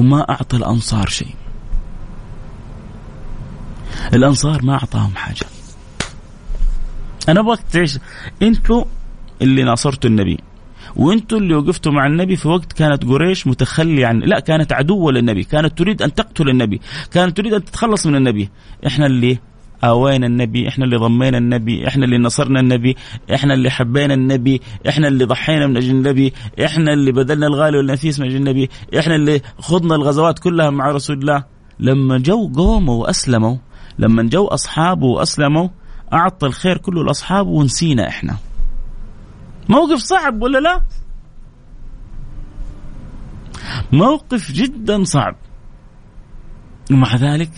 [0.00, 1.34] وما أعطى الأنصار شيء.
[4.14, 5.46] الأنصار ما أعطاهم حاجة.
[7.28, 7.98] أنا أبغاك تعيش.
[8.42, 8.84] أنتوا
[9.42, 10.38] اللي ناصرتوا النبي.
[10.96, 15.44] وأنتم اللي وقفتوا مع النبي في وقت كانت قريش متخلي عن لا كانت عدوة للنبي.
[15.44, 16.80] كانت تريد أن تقتل النبي.
[17.12, 18.50] كانت تريد أن تتخلص من النبي.
[18.86, 19.38] إحنا اللي
[19.84, 22.96] آوينا النبي إحنا اللي ضمينا النبي إحنا اللي نصرنا النبي
[23.34, 26.32] إحنا اللي حبينا النبي إحنا اللي ضحينا من أجل النبي
[26.64, 31.18] إحنا اللي بذلنا الغالي والنفيس من أجل النبي إحنا اللي خضنا الغزوات كلها مع رسول
[31.18, 31.44] الله.
[31.80, 33.56] لما جو قوموا وأسلموا
[33.98, 35.68] لما جو أصحابه وأسلموا
[36.12, 38.36] أعطى الخير كله لأصحابه ونسينا إحنا.
[39.68, 40.82] موقف صعب ولا لا؟
[43.92, 45.36] موقف جدا صعب.
[46.90, 47.50] ومع ذلك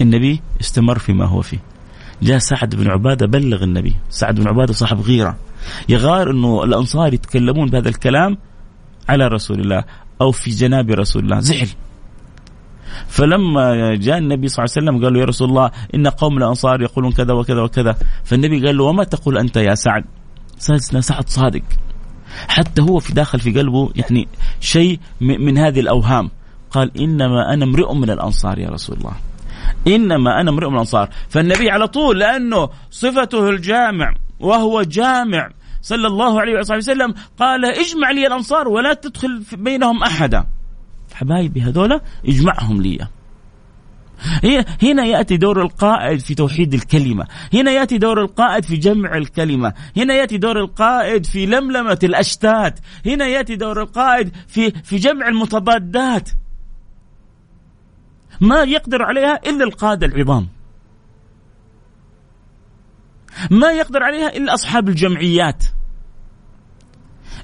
[0.00, 1.58] النبي استمر فيما هو فيه.
[2.22, 3.94] جاء سعد بن عبادة بلغ النبي.
[4.10, 5.36] سعد بن عبادة صاحب غيرة.
[5.88, 8.38] يغار إنه الأنصار يتكلمون بهذا الكلام
[9.08, 9.84] على رسول الله
[10.20, 11.40] أو في جناب رسول الله.
[11.40, 11.68] زعل.
[13.08, 16.82] فلما جاء النبي صلى الله عليه وسلم قال له يا رسول الله إن قوم الأنصار
[16.82, 17.96] يقولون كذا وكذا وكذا.
[18.24, 20.04] فالنبي قال له وما تقول أنت يا سعد؟
[20.58, 21.62] سعد صادق.
[22.48, 24.28] حتى هو في داخل في قلبه يعني
[24.60, 26.30] شيء من هذه الأوهام.
[26.70, 29.12] قال إنما أنا امرئ من الأنصار يا رسول الله.
[29.86, 31.08] إنما أنا امرئ من الأنصار.
[31.28, 35.50] فالنبي على طول لأنه صفته الجامع وهو جامع
[35.82, 40.44] صلى الله عليه وسلم قال اجمع لي الأنصار ولا تدخل بينهم أحدا.
[41.14, 43.08] حبايبي هذولا اجمعهم لي.
[44.82, 50.14] هنا يأتي دور القائد في توحيد الكلمة، هنا يأتي دور القائد في جمع الكلمة، هنا
[50.14, 56.28] يأتي دور القائد في لملمة الأشتات، هنا يأتي دور القائد في في جمع المتضادات.
[58.40, 60.48] ما يقدر عليها إلا القادة العظام.
[63.50, 65.64] ما يقدر عليها إلا أصحاب الجمعيات.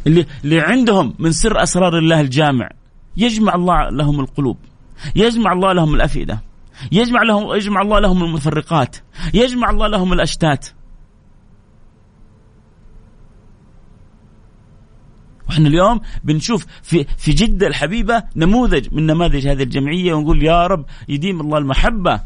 [0.07, 2.71] اللي اللي عندهم من سر أسرار الله الجامع.
[3.17, 4.59] يجمع الله لهم القلوب.
[5.17, 6.41] يجمع الله لهم الأفئدة.
[6.93, 8.97] يجمع لهم يجمع الله لهم المفرقات.
[9.35, 10.67] يجمع الله لهم الأشتات.
[15.49, 20.85] وإحنا اليوم بنشوف في في جدة الحبيبة نموذج من نماذج هذه الجمعية ونقول يا رب
[21.09, 22.21] يديم الله المحبة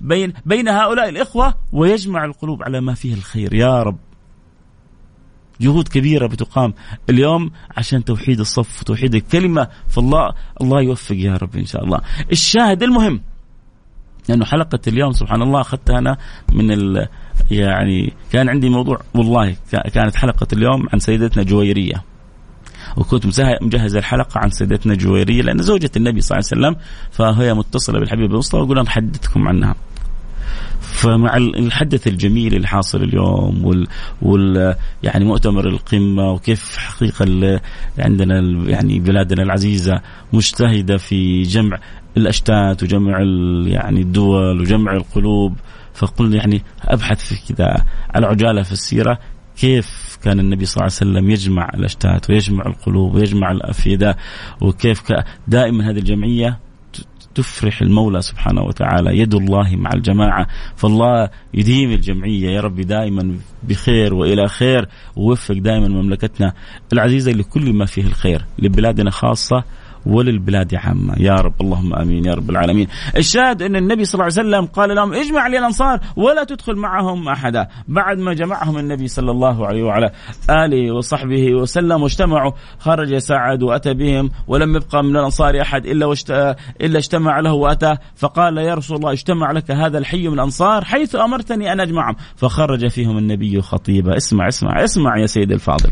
[0.00, 3.54] بين بين هؤلاء الإخوة ويجمع القلوب على ما فيه الخير.
[3.54, 3.98] يا رب.
[5.60, 6.74] جهود كبيرة بتقام
[7.10, 9.68] اليوم عشان توحيد الصف وتوحيد الكلمة.
[9.88, 12.00] فالله الله يوفق يا رب إن شاء الله.
[12.32, 13.20] الشاهد المهم
[14.28, 16.16] لأنه حلقة اليوم سبحان الله أخذتها أنا
[16.52, 16.70] من
[17.50, 19.56] يعني كان عندي موضوع والله
[19.94, 22.04] كانت حلقة اليوم عن سيدتنا جويرية.
[22.96, 23.26] وكنت
[23.62, 28.30] مجهز الحلقة عن سيدتنا جويرية لأن زوجة النبي صلى الله عليه وسلم فهي متصلة بالحبيب
[28.30, 29.74] المصطفى وأقول أنا أحدثكم عنها.
[30.80, 33.86] فمع الحدث الجميل اللي حاصل اليوم وال,
[34.22, 37.60] وال يعني مؤتمر القمة وكيف حقيقة
[37.98, 40.00] عندنا يعني بلادنا العزيزة
[40.32, 41.78] مجتهدة في جمع
[42.16, 43.18] الأشتات وجمع
[43.66, 45.56] يعني الدول وجمع القلوب.
[45.96, 49.18] فقلنا يعني أبحث في كذا على عجالة في السيرة
[49.56, 54.16] كيف كان النبي صلى الله عليه وسلم يجمع الأشتات ويجمع القلوب ويجمع الأفئدة
[54.60, 55.02] وكيف
[55.48, 56.58] دائما هذه الجمعية
[57.34, 60.46] تفرح المولى سبحانه وتعالى يد الله مع الجماعة.
[60.76, 66.52] فالله يديم الجمعية يا رب دائما بخير وإلى خير ووفق دائما مملكتنا
[66.92, 69.64] العزيزة لكل ما فيه الخير لبلادنا خاصة
[70.06, 72.88] وللبلاد عامة يا رب اللهم آمين يا رب العالمين.
[73.16, 77.28] الشاهد أن النبي صلى الله عليه وسلم قال لهم اجمع لي الأنصار ولا تدخل معهم
[77.28, 77.68] أحدا.
[77.88, 80.10] بعد ما جمعهم النبي صلى الله عليه وعلى
[80.50, 86.14] آله وصحبه وسلم واجتمعوا خرج سعد وأتى بهم ولم يبقى من الأنصار أحد إلا.
[86.80, 91.16] إلا اجتمع له وأتى فقال يا رسول الله اجتمع لك هذا الحي من الأنصار حيث
[91.16, 92.16] أمرتني أن أجمعهم.
[92.36, 94.16] فخرج فيهم النبي خطيبا.
[94.16, 95.90] اسمع اسمع اسمع يا سيد الفاضل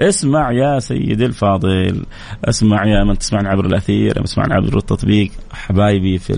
[0.00, 2.04] اسمع يا سيدي الفاضل
[2.44, 6.32] اسمع يا من تسمعني عبر الأثير تسمعني عبر التطبيق حبايبي في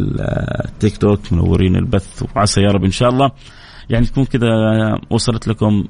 [0.65, 3.31] التيك توك منورين البث وعسى يا رب ان شاء الله.
[3.91, 4.49] يعني تكون كذا
[5.11, 5.85] وصلت لكم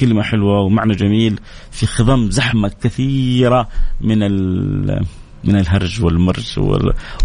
[0.00, 3.68] كلمة حلوة ومعنى جميل في خضم زحمة كثيرة
[4.00, 4.18] من
[5.44, 6.58] من الهرج والمرج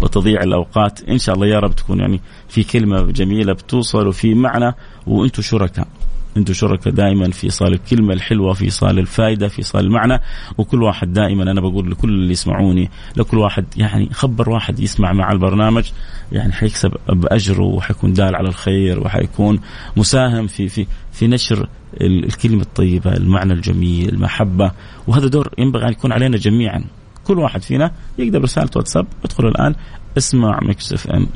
[0.02, 1.02] وتضييع الأوقات.
[1.08, 4.74] إن شاء الله يا رب تكون يعني في كلمة جميلة بتوصل وفي معنى
[5.06, 5.88] وأنتم شركاء.
[6.36, 10.20] أنتم شركاء دائما في ايصال الكلمة الحلوة في ايصال الفائدة في ايصال المعنى.
[10.58, 15.32] وكل واحد دائما أنا بقول لكل اللي يسمعوني لكل واحد يعني خبر واحد يسمع مع
[15.32, 15.90] البرنامج
[16.32, 19.60] يعني حيكسب بأجره وحيكون دال على الخير وحيكون
[19.96, 21.68] مساهم في في في نشر
[22.00, 24.72] الكلمة الطيبة المعنى الجميل المحبة.
[25.06, 26.84] وهذا دور ينبغي أن يكون علينا جميعا.
[27.24, 29.74] كل واحد فينا يقدر رسالة واتساب ادخل الآن
[30.18, 31.28] اسمع Mix FM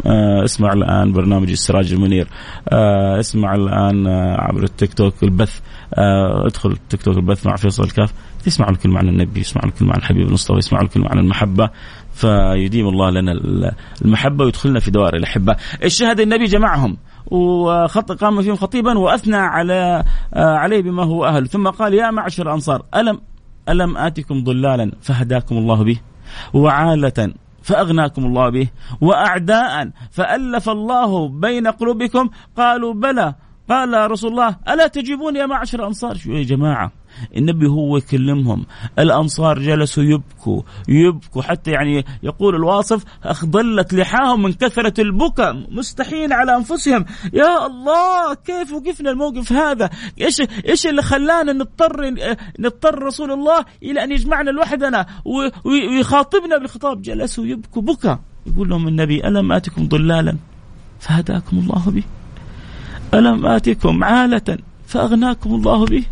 [0.44, 2.28] اسمع الآن برنامج السراج المنير.
[2.68, 5.60] آه اسمع الآن آه عبر التيك توك البث.
[5.94, 8.12] آه ادخل التيك توك البث مع فيصل الكاف.
[8.44, 11.70] تسمعوا الكلمة عن النبي يسمعوا الكلمة عن الحبيب المصطفى يسمعوا الكلمة عن المحبة.
[12.12, 13.32] فيديم الله لنا
[14.04, 15.56] المحبة ويدخلنا في دوائر الأحبة.
[15.84, 21.48] الشهد النبي جمعهم وخط قام فيهم خطيبا وأثنى على عليه بما هو أهل.
[21.48, 23.20] ثم قال يا معشر الأنصار الم
[23.68, 26.00] ألم آتكم ضلالا فهداكم الله به؟
[26.54, 27.32] وعالة
[27.68, 28.68] فأغناكم الله به.
[29.00, 33.34] وأعداء فألف الله بين قلوبكم قالوا بلى.
[33.68, 36.92] قال رسول الله ألا تجيبون يا معشر الأنصار؟ شو يا جماعة؟
[37.36, 38.66] النبي هو يكلمهم.
[38.98, 46.56] الأنصار جلسوا يبكوا يبكوا حتى يعني يقول الواصف أخضلت لحاهم من كثرة البكاء مستحيل على
[46.56, 47.04] أنفسهم.
[47.32, 52.14] يا الله كيف وقفنا الموقف هذا؟ إيش إيش اللي خلانا نضطر
[52.58, 55.06] نضطر رسول الله إلى أن يجمعنا لوحدنا؟
[55.64, 57.02] ويخاطبنا بالخطاب.
[57.02, 58.18] جلسوا يبكوا بكى.
[58.46, 60.36] يقول لهم النبي ألم آتكم ضلالا
[61.00, 62.02] فهداكم الله به؟
[63.14, 66.04] ألم آتكم عالة فأغناكم الله به؟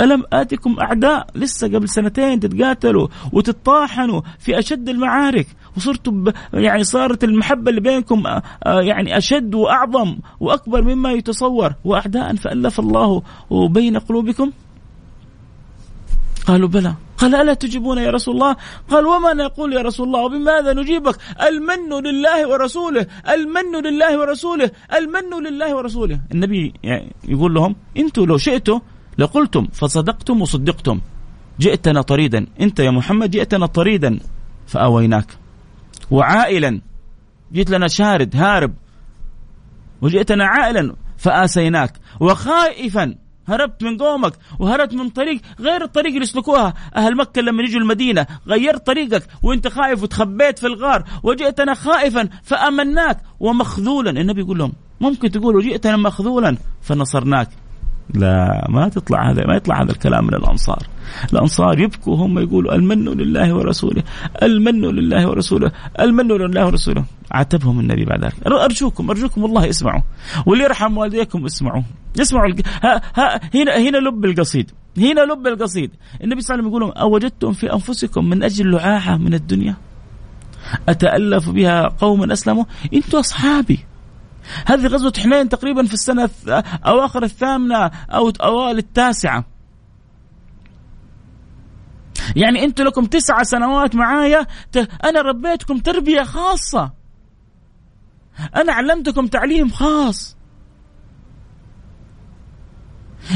[0.00, 6.32] ألم آتكم أعداء لسه قبل سنتين تتقاتلوا وتتطاحنوا في أشد المعارك؟ وصرتوا.
[6.54, 11.74] يعني صارت المحبة اللي بينكم آه، آه، يعني أشد وأعظم وأكبر مما يتصور.
[11.84, 14.50] وأعداء فألف الله بين قلوبكم.
[16.46, 16.94] قالوا بلى.
[17.18, 18.56] قال ألا تجيبون يا رسول الله؟
[18.90, 25.46] قال وما نقول يا رسول الله؟ وبماذا نجيبك؟ المن لله ورسوله المن لله ورسوله المن
[25.46, 26.20] لله ورسوله.
[26.32, 28.80] النبي يعني يقول لهم أنتم لو شئتوا
[29.22, 31.00] لقلتم فصدقتم وصدقتم.
[31.60, 32.46] جئتنا طريدا.
[32.60, 34.18] انت يا محمد جئتنا طريدا.
[34.66, 35.26] فآويناك.
[36.10, 36.80] وعائلا.
[37.52, 38.74] جئت لنا شارد هارب.
[40.02, 40.94] وجئتنا عائلا.
[41.18, 41.92] فآسيناك.
[42.20, 43.14] وخائفا.
[43.48, 44.32] هربت من قومك.
[44.58, 48.26] وهربت من طريق غير الطريق اللي يسلكوها أهل مكة لما يجوا المدينة.
[48.46, 49.22] غيرت طريقك.
[49.42, 51.04] وانت خايف وتخبيت في الغار.
[51.22, 52.28] وجئتنا خائفا.
[52.42, 53.18] فآمناك.
[53.40, 54.10] ومخذولا.
[54.10, 57.48] النبي يقول لهم ممكن تقولوا جئتنا مخذولا؟ فنصرناك.
[58.14, 60.86] لا ما تطلع هذا ما يطلع هذا الكلام من الأنصار.
[61.32, 64.02] الأنصار يبكوا هم يقولوا المن لله ورسوله
[64.42, 67.04] المن لله ورسوله المن لله ورسوله.
[67.30, 68.46] عاتبهم النبي بعد ذلك.
[68.46, 70.02] أرجوكم أرجوكم والله اسمعوا.
[70.46, 71.82] واللي يرحم والديكم اسمعوا.
[72.20, 74.70] اسمعوا ها ها هنا هنا لب القصيد.
[74.98, 75.90] هنا لب القصيد.
[76.24, 79.76] النبي صلى الله عليه وسلم يقول أوجدتم في أنفسكم من أجل لعاعه من الدنيا؟
[80.88, 83.78] أتألف بها قوما أسلموا؟ أنتم أصحابي.
[84.66, 86.30] هذه غزوة حنين تقريبا في السنة
[86.86, 89.44] أواخر الثامنة أو أوائل التاسعة.
[92.36, 94.46] يعني أنتم لكم تسعة سنوات معايا
[95.04, 96.92] أنا ربيتكم تربية خاصة.
[98.56, 100.36] أنا علمتكم تعليم خاص.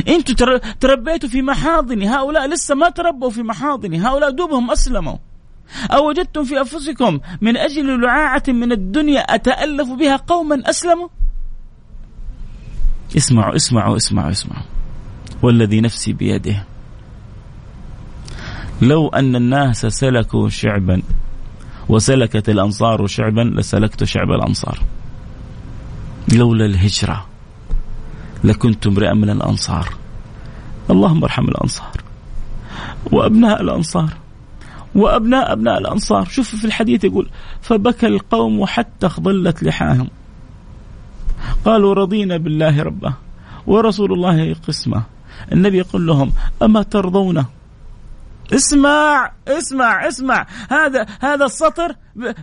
[0.08, 2.08] أنتم تربيتوا في محاضني.
[2.08, 3.98] هؤلاء لسه ما تربوا في محاضني.
[3.98, 5.16] هؤلاء دوبهم أسلموا.
[5.90, 11.08] أو وجدتم في أنفسكم من أجل لعاعة من الدنيا أتألف بها قوما أسلموا؟
[13.16, 14.62] اسمعوا اسمعوا اسمعوا اسمعوا.
[15.42, 16.64] والذي نفسي بيده.
[18.82, 21.02] لو أن الناس سلكوا شعبا
[21.88, 24.80] وسلكت الأنصار شعبا لسلكت شعب الأنصار.
[26.34, 27.26] لولا الهجرة
[28.44, 29.94] لكنت امرئا من الأنصار.
[30.90, 31.92] اللهم ارحم الأنصار
[33.12, 34.25] وأبناء الأنصار.
[34.96, 36.24] وأبناء أبناء الأنصار.
[36.24, 37.28] شوف في الحديث يقول
[37.60, 40.08] فبكى القوم حتى اخضلت لحاهم.
[41.64, 43.12] قالوا رضينا بالله ربا
[43.66, 45.02] ورسول الله قسمة.
[45.52, 46.32] النبي يقول لهم
[46.62, 47.44] أما ترضون؟
[48.52, 50.46] اسمع اسمع اسمع.
[50.70, 51.96] هذا هذا السطر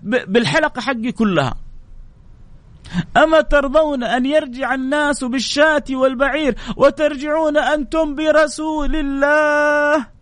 [0.03, 1.55] بالحلقة حقي كلها.
[3.17, 10.12] أما ترضون أن يرجع الناس بالشاة والبعير وترجعون أنتم برسول الله؟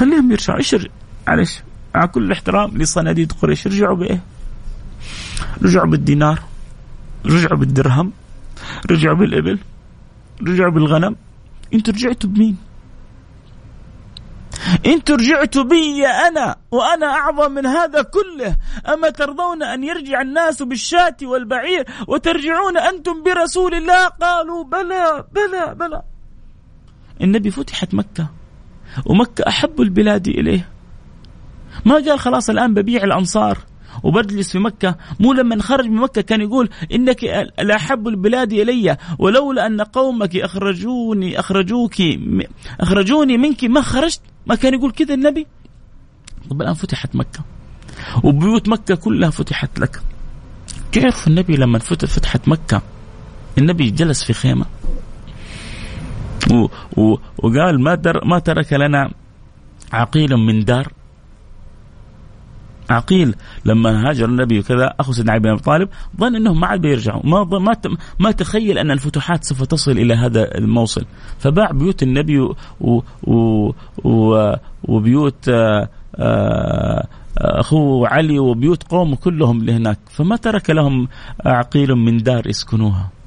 [0.00, 0.76] خليهم يرجعوا إيش
[1.28, 1.62] معلش
[1.94, 4.20] مع كل الاحترام لصناديد قريش رجعوا بإيه؟
[5.62, 6.42] رجعوا بالدينار
[7.26, 8.12] رجعوا بالدرهم
[8.90, 9.58] رجعوا بالإبل
[10.42, 11.16] رجعوا بالغنم.
[11.74, 12.56] أنتوا رجعتوا بمين؟
[14.86, 18.56] أنتوا رجعتوا بي أنا وأنا أعظم من هذا كله.
[18.88, 26.02] أما ترضون أن يرجع الناس بالشاة والبعير وترجعون أنتم برسول الله؟ قالوا بلى بلى بلى.
[27.20, 28.39] النبي فتحت مكة.
[29.06, 30.68] ومكة أحب البلاد إليه.
[31.84, 33.58] ما قال خلاص الآن ببيع الأنصار
[34.02, 34.96] وبجلس في مكة.
[35.20, 37.24] مو لما خرج من مكة كان يقول إنك
[37.62, 41.94] لأحب البلاد إلي ولولا أن قومك أخرجوني أخرجوك
[42.80, 44.20] أخرجوني منك ما خرجت.
[44.46, 45.46] ما كان يقول كذا النبي؟
[46.50, 47.40] طب الآن فتحت مكة
[48.24, 50.02] وبيوت مكة كلها فتحت لك.
[50.92, 52.82] تعرف النبي لما فتحت مكة؟
[53.58, 54.66] النبي جلس في خيمة.
[56.50, 59.10] و و وقال ما در ما ترك لنا
[59.92, 60.92] عقيل من دار.
[62.90, 63.34] عقيل
[63.64, 65.88] لما هاجر النبي وكذا أخو سيدنا علي بن أبي طالب
[66.20, 67.76] ظن إنهم ما عاد بيرجعوا ما ما
[68.18, 71.04] ما تخيل أن الفتوحات سوف تصل إلى هذا الموصل.
[71.38, 73.72] فباع بيوت النبي و و
[74.04, 77.06] و وبيوت آه، آه،
[77.38, 79.98] أخوه علي وبيوت قومه كلهم لهناك.
[80.10, 81.08] فما ترك لهم
[81.46, 83.19] عقيل من دار يسكنوها.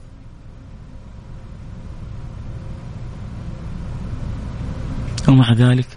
[5.29, 5.87] ومع ذلك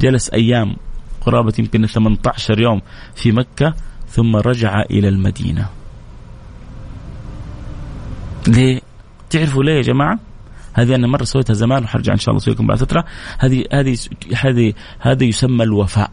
[0.00, 0.76] جلس أيام
[1.20, 2.80] قرابة يمكن 18 يوم
[3.14, 3.74] في مكة
[4.08, 5.68] ثم رجع إلى المدينة.
[8.48, 8.80] ليه؟
[9.30, 10.18] تعرفوا ليه يا جماعة؟
[10.72, 13.04] هذه أنا مرة سويتها زمان وحرجع إن شاء الله أسويكم بعد فترة.
[13.38, 13.98] هذه هذه
[14.36, 16.10] هذه هذا يسمى الوفاء.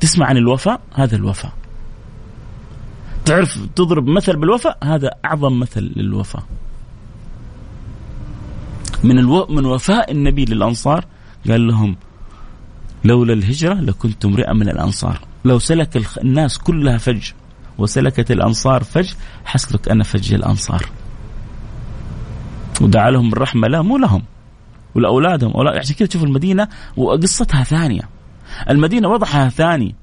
[0.00, 1.52] تسمع عن الوفاء؟ هذا الوفاء.
[3.24, 6.42] تعرف تضرب مثل بالوفاء؟ هذا أعظم مثل للوفاء.
[9.04, 9.46] من ألو...
[9.46, 11.04] من وفاء النبي للأنصار
[11.48, 11.96] قال لهم
[13.04, 15.18] لولا الهجرة لكنت امرئا من الأنصار.
[15.44, 17.30] لو سلك الناس كلها فج
[17.78, 19.12] وسلكت الأنصار فج
[19.44, 20.86] حسلك أنا فج الأنصار.
[22.80, 24.22] ودعا لهم الرحمة لا مو لهم
[24.94, 28.08] ولأولادهم أولاد عشان كذا تشوف المدينة وقصتها ثانية.
[28.70, 29.94] المدينة وضعها ثاني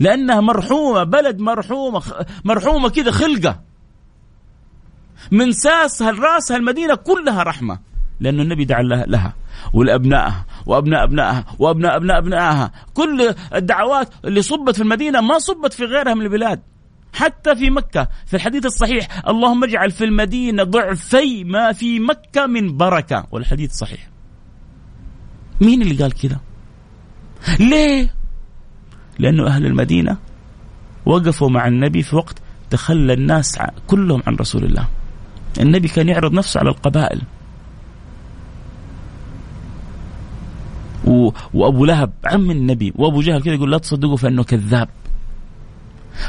[0.00, 2.02] لأنها مرحومة بلد مرحومة
[2.44, 3.60] مرحومة كذا خلقة.
[5.30, 7.78] من ساسها لرأسها المدينة كلها رحمة.
[8.20, 9.34] لأن النبي دعا لها.
[9.72, 15.84] ولأبنائها وأبناء أبنائها وأبناء أبناء أبنائها كل الدعوات اللي صبت في المدينة ما صبت في
[15.84, 16.60] غيرها من البلاد.
[17.12, 22.76] حتى في مكة في الحديث الصحيح اللهم اجعل في المدينة ضعفي ما في مكة من
[22.76, 23.26] بركة.
[23.30, 24.08] والحديث صحيح.
[25.60, 26.40] مين اللي قال كذا؟
[27.60, 28.14] ليه؟
[29.18, 30.16] لأنه أهل المدينة
[31.06, 32.38] وقفوا مع النبي في وقت
[32.70, 34.88] تخلى الناس كلهم عن رسول الله.
[35.60, 37.22] النبي كان يعرض نفسه على القبائل.
[41.06, 41.30] و...
[41.54, 44.88] وأبو لهب عم النبي وأبو جهل كذا يقول لا تصدقوا فإنه كذاب.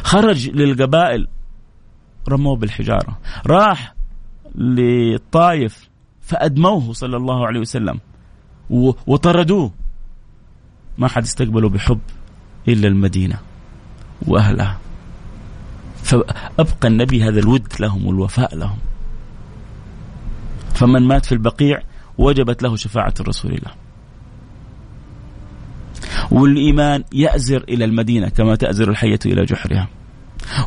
[0.04, 1.28] خرج للقبائل
[2.30, 3.18] رموه بالحجارة.
[3.48, 3.96] راح
[4.56, 5.90] للطائف
[6.22, 8.00] فأدموه صلى الله عليه وسلم
[8.70, 8.92] و...
[9.08, 9.72] وطردوه.
[10.98, 12.00] ما حد استقبله بحب
[12.68, 13.40] إلا المدينة
[14.28, 14.78] وأهلها.
[16.04, 18.78] فأبقى النبي هذا الود لهم والوفاء لهم.
[20.74, 21.82] فمن مات في البقيع
[22.18, 23.87] وجبت له شفاعة رسول الله.
[26.32, 29.88] والإيمان يأزر إلى المدينة كما تأزر الحية إلى جحرها.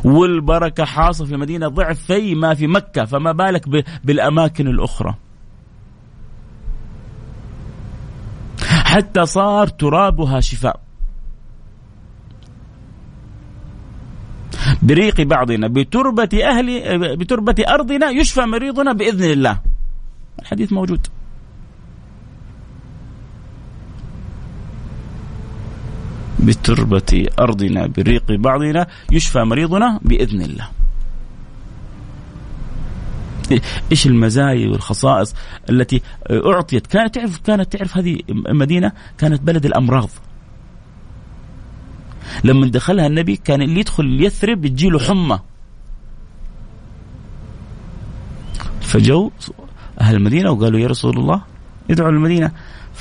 [0.03, 5.15] والبركة حاصل في المدينة ضعفي ما في مكة فما بالك بالأماكن الأخرى.
[8.61, 10.79] حتى صار ترابها شفاء.
[14.81, 19.59] بريق بعضنا بتربة أهل بتربة أرضنا يشفى مريضنا بإذن الله.
[20.39, 21.07] الحديث موجود.
[26.43, 30.67] بتربة أرضنا بريق بعضنا يشفى مريضنا بإذن الله.
[33.91, 35.35] إيش المزايا والخصائص
[35.69, 40.09] التي أعطيت؟ كانت تعرف كانت تعرف هذه المدينة كانت بلد الأمراض.
[42.43, 45.39] لما دخلها النبي كان اللي يدخل يثرب له حمى.
[48.81, 49.31] فجو
[50.01, 51.41] أهل المدينة وقالوا يا رسول الله
[51.89, 52.51] ادعوا للمدينه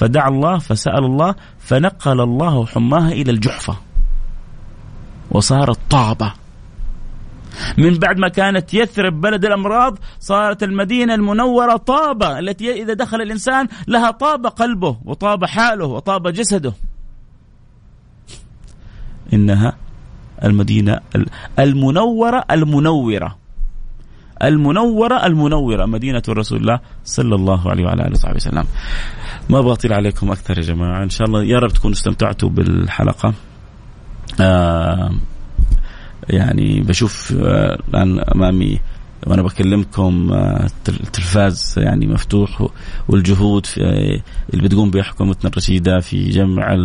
[0.00, 3.76] فدعا الله فسأل الله فنقل الله حماها إلى الجحفة.
[5.30, 6.32] وصارت طابة.
[7.78, 13.68] من بعد ما كانت يثرب بلد الأمراض صارت المدينة المنورة طابة التي إذا دخل الإنسان
[13.88, 16.72] لها طاب قلبه وطاب حاله وطاب جسده.
[19.32, 19.76] إنها
[20.44, 21.00] المدينة
[21.58, 23.39] المنورة المنورة.
[24.42, 28.64] المنورة المنورة مدينة رسول الله صلى الله عليه وعلى آله وصحبه وسلم.
[29.50, 31.02] ما أطيل عليكم أكثر يا جماعة.
[31.02, 33.34] إن شاء الله يا رب تكونوا استمتعتوا بالحلقة.
[34.40, 35.10] آه
[36.28, 38.80] يعني بشوف آه الآن أمامي
[39.26, 42.68] وأنا بكلمكم آه، التلفاز يعني مفتوح
[43.08, 44.20] والجهود في آه،
[44.54, 46.76] اللي بتقوم بها حكومتنا الرشيدة في جمع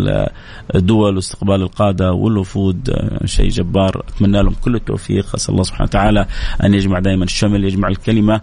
[0.75, 4.03] الدول واستقبال القادة والوفود آه، شيء جبار.
[4.09, 5.35] أتمنى لهم كل التوفيق.
[5.35, 6.27] أسأل الله سبحانه وتعالى
[6.63, 8.41] أن يجمع دائما الشمل يجمع الكلمة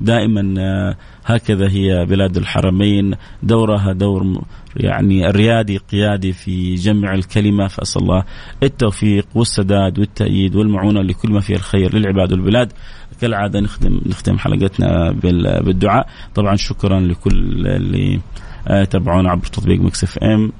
[0.00, 0.94] دائما
[1.26, 3.14] هكذا هي بلاد الحرمين.
[3.42, 4.42] دورها دور
[4.76, 8.24] يعني الريادي قيادي في جمع الكلمة فأسأل الله
[8.62, 12.72] التوفيق والسداد والتأييد والمعونة لكل ما فيه الخير للعباد والبلاد.
[13.20, 15.12] كالعادة نختم نختم حلقتنا
[15.60, 16.06] بالدعاء.
[16.34, 18.20] طبعا شكرا لكل اللي
[18.68, 20.52] آه، تابعونا عبر تطبيق Mix FM.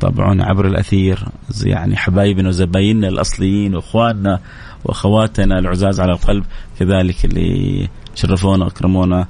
[0.00, 1.18] تابعونا عبر الأثير
[1.64, 4.40] يعني حبايبنا وزبايننا الأصليين وإخواننا
[4.84, 6.44] وأخواتنا العزاز على القلب.
[6.78, 9.26] كذلك اللي شرفونا وأكرمونا.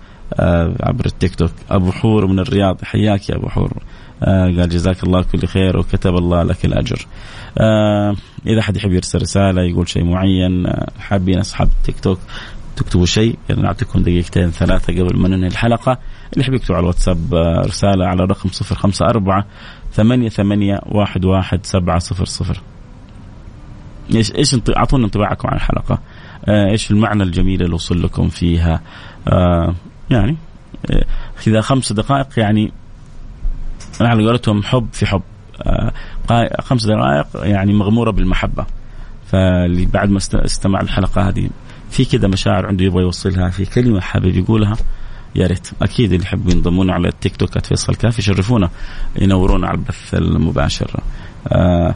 [0.81, 1.53] عبر التيك توك.
[1.71, 3.73] أبو حور من الرياض حياك يا أبو حور.
[4.23, 7.07] آه، قال جزاك الله كل خير وكتب الله لك الأجر.
[7.59, 8.17] آه،
[8.47, 10.67] إذا حد يحب يرسل رسالة يقول شيء معين
[10.99, 12.19] حابين اصحاب التيك توك
[12.77, 13.39] تكتبوا شيء.
[13.49, 15.99] يعني نعطيكم دقيقتين ثلاثة قبل ما ننهي الحلقة.
[16.33, 17.35] اللي يحب يكتب على الواتساب
[17.67, 19.45] رسالة على الرقم 054
[19.93, 22.61] ثمانية ثمانية واحد واحد سبعة صفر صفر.
[24.15, 25.99] إيش إيش أعطونا انطباعكم عن الحلقة.
[26.49, 28.81] إيش المعنى الجميل اللي وصل لكم فيها؟
[29.29, 29.75] آه
[30.11, 30.37] يعني
[31.47, 32.73] إذا خمس دقائق يعني
[34.01, 35.23] على قولتهم حب في حب.
[35.63, 35.93] آه
[36.61, 38.67] خمس دقائق يعني مغمورة بالمحبة.
[39.27, 41.51] فاللي بعد ما استمع الحلقة هذه
[41.91, 44.77] في كذا مشاعر عنده يبغى يوصلها في كلمة حابب يقولها
[45.35, 45.69] يا ريت.
[45.83, 48.71] أكيد اللي يحبوا ينضمون على التيك توك فيصل كافي يشرفونا
[49.21, 51.01] ينورونا على البث المباشر.
[51.49, 51.95] آه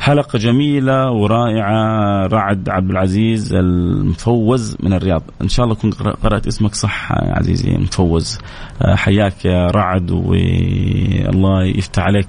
[0.00, 2.26] حلقة جميلة ورائعة.
[2.26, 5.22] رعد عبد العزيز المفوز من الرياض.
[5.42, 8.38] إن شاء الله كنت قرأت اسمك صح عزيزي مفوز
[8.82, 12.28] آه، حياك يا رعد والله يفتح عليك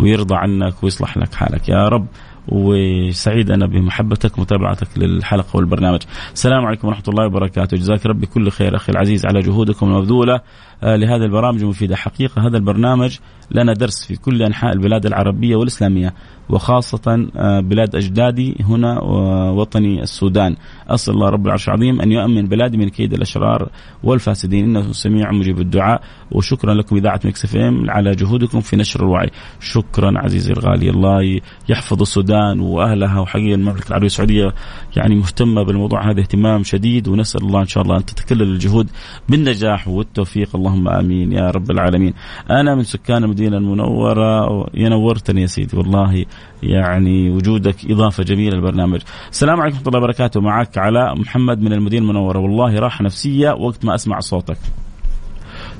[0.00, 1.68] ويرضى عنك ويصلح لك حالك.
[1.68, 2.06] يا رب
[2.48, 6.00] وسعيد أنا بمحبتك ومتابعتك للحلقة والبرنامج.
[6.32, 10.40] السلام عليكم ورحمة الله وبركاته، جزاك ربي كل خير أخي العزيز على جهودكم المبذولة.
[10.82, 12.46] آه، لهذه البرامج المفيده، حقيقة.
[12.48, 13.18] هذا البرنامج
[13.50, 16.14] لنا درس في كل أنحاء البلاد العربية والإسلامية
[16.50, 19.02] وخاصة آه، بلاد أجدادي هنا
[19.50, 20.56] وطني السودان.
[20.88, 23.68] أسأل الله رب العرش العظيم أن يؤمن بلادي من كيد الأشرار
[24.02, 24.64] والفاسدين.
[24.64, 26.00] إنه سميع مجيب الدعاء.
[26.32, 29.30] وشكرا لكم إذاعة مكس FM على جهودكم في نشر الوعي.
[29.60, 30.90] شكرا عزيزي الغالي.
[30.90, 32.37] الله يحفظ السودان.
[32.60, 34.54] وأهلها وحقيقة المملكة العربية السعودية
[34.96, 36.10] يعني مهتمة بالموضوع.
[36.10, 38.90] هذا اهتمام شديد ونسأل الله إن شاء الله أن تتكلل الجهود
[39.28, 40.56] بالنجاح والتوفيق.
[40.56, 42.14] اللهم آمين يا رب العالمين.
[42.50, 44.66] أنا من سكان المدينة المنورة.
[44.74, 45.76] ينورتني يا سيدي.
[45.76, 46.24] والله
[46.62, 49.00] يعني وجودك إضافة جميلة للبرنامج.
[49.30, 50.40] السلام عليكم ورحمة الله وبركاته.
[50.40, 52.38] معك علاء محمد من المدينة المنورة.
[52.38, 54.58] والله راحة نفسية وقت ما أسمع صوتك.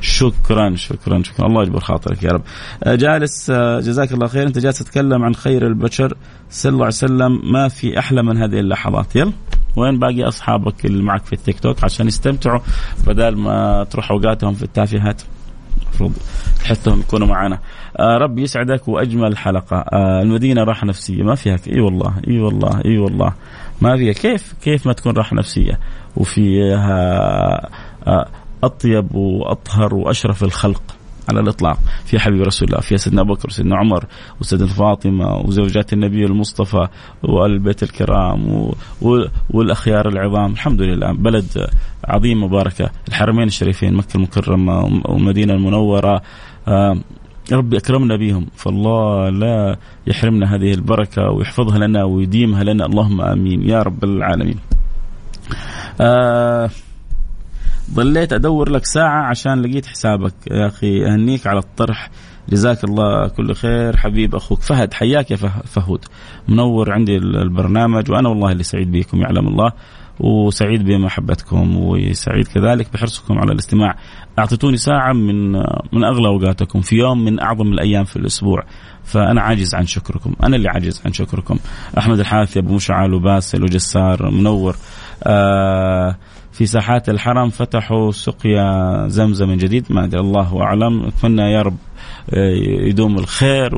[0.01, 1.47] شكرا شكرا شكرا.
[1.47, 2.43] الله يجبر خاطرك يا رب.
[2.85, 4.47] آه، جالس آه، جزاك الله خير.
[4.47, 6.15] انت جالس تتكلم عن خير البشر
[6.51, 7.53] صلى الله عليه وسلم.
[7.53, 9.17] ما في أحلى من هذه اللحظات.
[9.17, 9.33] يلا.
[9.77, 12.61] وين باقي أصحابك اللي معك في التيك توك؟ عشان يستمتعوا
[13.07, 15.23] بدل ما تروح أوقاتهم في التافهات.
[15.83, 16.13] المفروض
[16.65, 17.59] تحثهم يكونوا معنا
[17.99, 19.77] آه ربي يسعدك وأجمل حلقة.
[19.77, 21.23] آه المدينة راحة نفسية.
[21.23, 23.33] ما فيها إي والله إي والله إي والله.
[23.81, 24.13] ما فيها.
[24.13, 25.79] كيف كيف ما تكون راحة نفسية؟
[26.17, 27.69] وفيها
[28.07, 28.29] آه
[28.65, 30.83] أطيب وأطهر وأشرف الخلق
[31.29, 31.79] على الإطلاق.
[32.05, 34.05] في حبيب رسول الله في سيدنا أبو بكر وسيدنا عمر
[34.41, 36.89] وسيدنا فاطمة وزوجات النبي المصطفى
[37.23, 38.75] والبيت الكرام و...
[39.03, 39.25] و...
[39.51, 40.53] والأخيار العظام.
[40.53, 41.13] الحمد لله.
[41.13, 41.67] بلد
[42.05, 46.23] عظيم مباركه الحرمين الشريفين مكة المكرمة والمدينه المنورة.
[46.69, 46.97] آه
[47.53, 48.47] ربي أكرمنا بهم.
[48.57, 52.87] فالله لا يحرمنا هذه البركة ويحفظها لنا ويديمها لنا.
[52.87, 53.69] اللهم آمين.
[53.69, 54.59] يا رب العالمين.
[56.01, 56.71] آه
[57.95, 60.35] ظليت أدور لك ساعة عشان لقيت حسابك.
[60.51, 62.11] يا أخي أهنيك على الطرح.
[62.49, 63.97] جزاك الله كل خير.
[63.97, 66.05] حبيب أخوك فهد حياك يا فهود.
[66.49, 69.73] منور عندي البرنامج وأنا والله اللي سعيد بكم يعلم الله.
[70.21, 73.97] وسعيد بمحبتكم وسعيد كذلك بحرصكم على الاستماع.
[74.39, 75.53] أعطيتوني ساعة من
[75.93, 78.63] من أغلى أوقاتكم في يوم من أعظم الأيام في الأسبوع.
[79.05, 80.35] فأنا عاجز عن شكركم.
[80.43, 81.59] أنا اللي عاجز عن شكركم.
[81.99, 84.77] أحمد الحاثي أبو مشعل وباسل وجسار منور.
[85.25, 86.17] آه
[86.59, 91.05] في ساحات الحرم فتحوا سقيا زمزم من جديد ما أدري الله أعلم.
[91.05, 91.77] اتمنى يا رب
[92.31, 92.55] آه،
[92.89, 93.71] يدوم الخير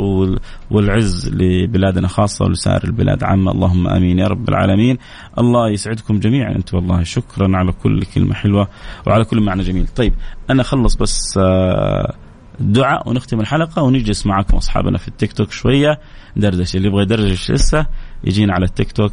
[0.70, 3.24] والعز لبلادنا خاصة ولسائر البلاد.
[3.24, 4.98] عامه اللهم آمين يا رب العالمين.
[5.38, 6.56] الله يسعدكم جميعا.
[6.56, 8.68] أنتم والله شكرا على كل كلمة حلوة
[9.06, 9.86] وعلى كل معنى جميل.
[9.86, 10.14] طيب
[10.50, 12.14] أنا أخلص بس آه،
[12.60, 16.00] دعاء ونختم الحلقة ونجلس معكم أصحابنا في التيك توك شوية.
[16.36, 17.86] دردشة اللي يبغى يدردش لسه
[18.24, 19.12] يجينا على التيك توك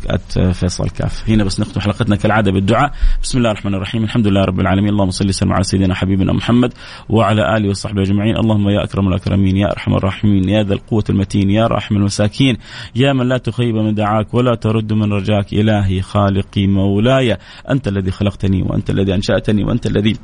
[0.52, 1.30] فيصل كاف.
[1.30, 2.92] هنا بس نختم حلقتنا كالعادة بالدعاء.
[3.24, 4.04] بسم الله الرحمن الرحيم.
[4.04, 4.90] الحمد لله رب العالمين.
[4.90, 6.74] اللهم صل وسلم على سيدنا حبيبنا محمد
[7.10, 8.38] وعلى آله وصحبه أجمعين.
[8.38, 12.58] اللهم يا أكرم الأكرمين يا أرحم الراحمين يا ذا القوة المتين يا راحم المساكين
[12.96, 15.54] يا من لا تخيب من دعاك ولا ترد من رجاك.
[15.54, 17.38] إلهي خالقي مولاي.
[17.70, 20.18] أنت الذي خلقتني وأنت الذي أنشأتني وأنت الذي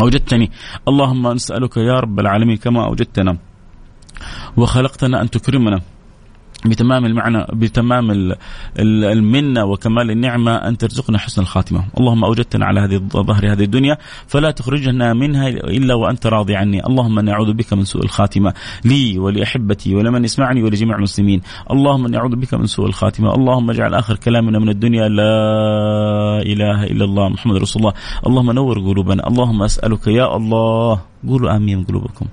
[0.00, 0.50] أوجدتني.
[0.88, 3.36] اللهم نسالك يا رب العالمين كما أوجدتنا.
[4.56, 5.80] وخلقتنا أن تكرمنا.
[6.66, 8.34] بتمام المعنى بتمام
[8.78, 14.50] المنة وكمال النعمة أن ترزقنا حسن الخاتمة، اللهم أوجدتنا على هذه ظهر هذه الدنيا فلا
[14.50, 18.54] تخرجنا منها إلا وأنت راضي عني، اللهم نعوذ بك من سوء الخاتمة.
[18.84, 21.40] لي ولأحبتي ولمن يسمعني ولجميع المسلمين،
[21.70, 25.34] اللهم نعوذ بك من سوء الخاتمة، اللهم اجعل آخر كلامنا من الدنيا لا
[26.42, 27.94] إله إلا الله محمد رسول الله،
[28.26, 31.00] اللهم نور قلوبنا، اللهم أسألك يا الله.
[31.28, 32.26] قولوا آمين من قلوبكم.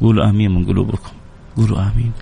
[0.00, 1.23] قولوا آمين من قلوبكم.
[1.56, 2.12] قولوا آمين.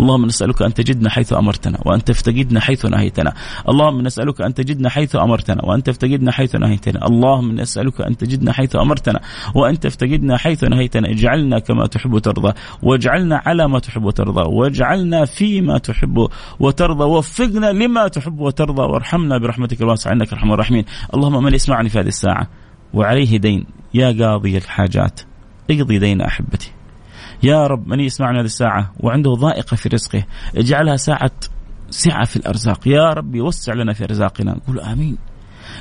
[0.00, 3.34] اللهم نسألك أن تجدنا حيث أمرتنا وأن تفتقدنا حيث نهيتنا.
[3.68, 7.06] اللهم نسألك أن تجدنا حيث أمرتنا وأن تفتقدنا حيث نهيتنا.
[7.06, 9.20] اللهم نسألك أن تجدنا حيث أمرتنا
[9.54, 11.10] وأن تفتقدنا حيث نهيتنا.
[11.10, 16.28] اجعلنا كما تحب وترضى واجعلنا على ما تحب وترضى واجعلنا فيما تحب
[16.60, 20.84] وترضى وفقنا لما تحب وترضى وارحمنا برحمتك الواسعه انك ارحم الراحمين.
[21.14, 22.48] اللهم من يسمعني في هذه الساعة
[22.94, 25.20] وعليه دين يا قاضي الحاجات
[25.70, 26.77] اقضي دين أحبتي
[27.42, 30.24] يا رب من يسمعنا هذه الساعة وعنده ضائقة في رزقه
[30.56, 31.30] اجعلها ساعة
[31.90, 32.88] سعة في الأرزاق.
[32.88, 34.60] يا رب وسع لنا في أرزاقنا.
[34.66, 35.18] قول آمين.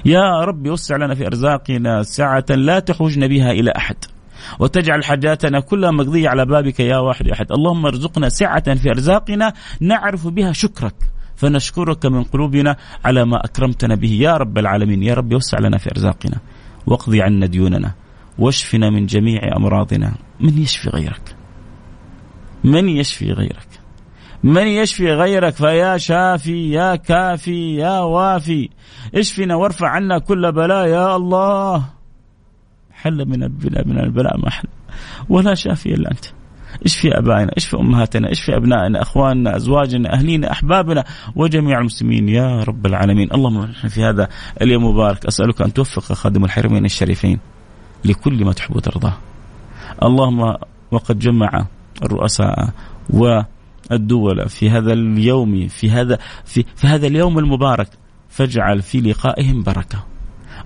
[0.05, 3.95] يا رب وسع لنا في أرزاقنا سعة لا تحوجنا بها إلى أحد.
[4.59, 7.51] وتجعل حاجاتنا كلها مقضية على بابك يا واحد أحد.
[7.51, 10.95] اللهم ارزقنا سعة في أرزاقنا نعرف بها شكرك.
[11.35, 14.11] فنشكرك من قلوبنا على ما أكرمتنا به.
[14.11, 16.37] يا رب العالمين يا رب وسع لنا في أرزاقنا.
[16.87, 17.93] واقضي عنا ديوننا
[18.39, 20.13] واشفنا من جميع أمراضنا.
[20.39, 21.36] من يشفي غيرك؟
[22.67, 23.67] من يشفي غيرك؟
[24.43, 28.69] من يشفي غيرك؟ فيا شافي يا كافي يا وافي.
[29.15, 31.85] اشفنا وارفع عنا كل بلاء يا الله.
[32.91, 34.67] حل من البلاء من البلاء ما حل.
[35.29, 36.25] ولا شافي إلا أنت.
[36.85, 41.03] اشفي أبائنا اشفي أمهاتنا اشفي أبنائنا أخواننا أزواجنا أهلينا أحبابنا
[41.35, 43.29] وجميع المسلمين يا رب العالمين.
[43.33, 44.29] اللهم نحن في هذا
[44.61, 47.39] اليوم المبارك أسألك أن توفق خادم الحرمين الشريفين
[48.05, 49.13] لكل ما تحب وترضاه.
[50.03, 50.55] اللهم
[50.91, 51.65] وقد جمع
[52.03, 52.69] الرؤساء
[53.09, 57.89] والدول في هذا اليوم في هذا في, في هذا اليوم المبارك
[58.29, 60.03] فاجعل في لقائهم بركة.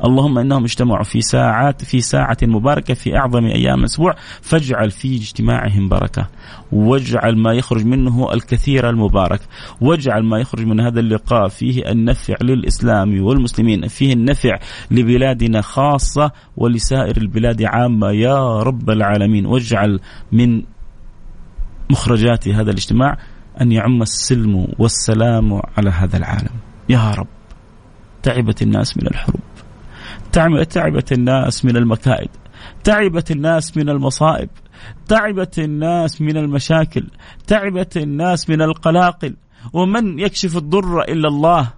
[0.05, 5.89] اللهم إنهم اجتمعوا في ساعات في ساعة مباركة في أعظم أيام الأسبوع فاجعل في اجتماعهم
[5.89, 6.27] بركة.
[6.71, 9.39] واجعل ما يخرج منه الكثير المبارك.
[9.81, 14.59] واجعل ما يخرج من هذا اللقاء فيه النفع للإسلام والمسلمين فيه النفع
[14.91, 18.11] لبلادنا خاصة ولسائر البلاد عامة.
[18.11, 19.99] يا رب العالمين واجعل
[20.31, 20.61] من
[21.91, 23.17] مخرجات هذا الاجتماع
[23.61, 26.55] أن يعم السلم والسلام على هذا العالم.
[26.89, 27.27] يا رب
[28.23, 29.41] تعبت الناس من الحروب.
[30.31, 32.29] تعبت الناس من المكائد.
[32.83, 34.49] تعبت الناس من المصائب.
[35.07, 37.07] تعبت الناس من المشاكل.
[37.47, 39.35] تعبت الناس من القلاقل.
[39.73, 41.73] ومن يكشف الضر إلا الله؟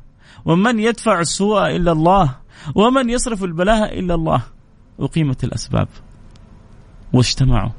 [0.46, 2.36] ومن يدفع السوء إلا الله؟
[2.76, 4.42] ومن يصرف البلاء إلا الله؟
[5.00, 5.88] أقيمت الأسباب
[7.14, 7.72] واجتمعوا.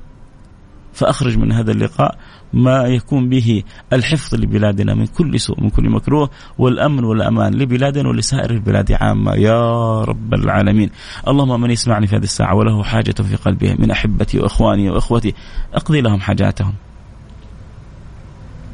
[0.95, 2.19] فأخرج من هذا اللقاء
[2.53, 8.51] ما يكون به الحفظ لبلادنا من كل سوء من كل مكروه والأمن والأمان لبلادنا ولسائر
[8.51, 9.35] البلاد عامة.
[9.35, 10.91] يا رب العالمين.
[11.29, 15.35] اللهم من يسمعني في هذه الساعة وله حاجة في قلبه من أحبتي وإخواني وإخوتي
[15.75, 16.75] أقضي لهم حاجاتهم.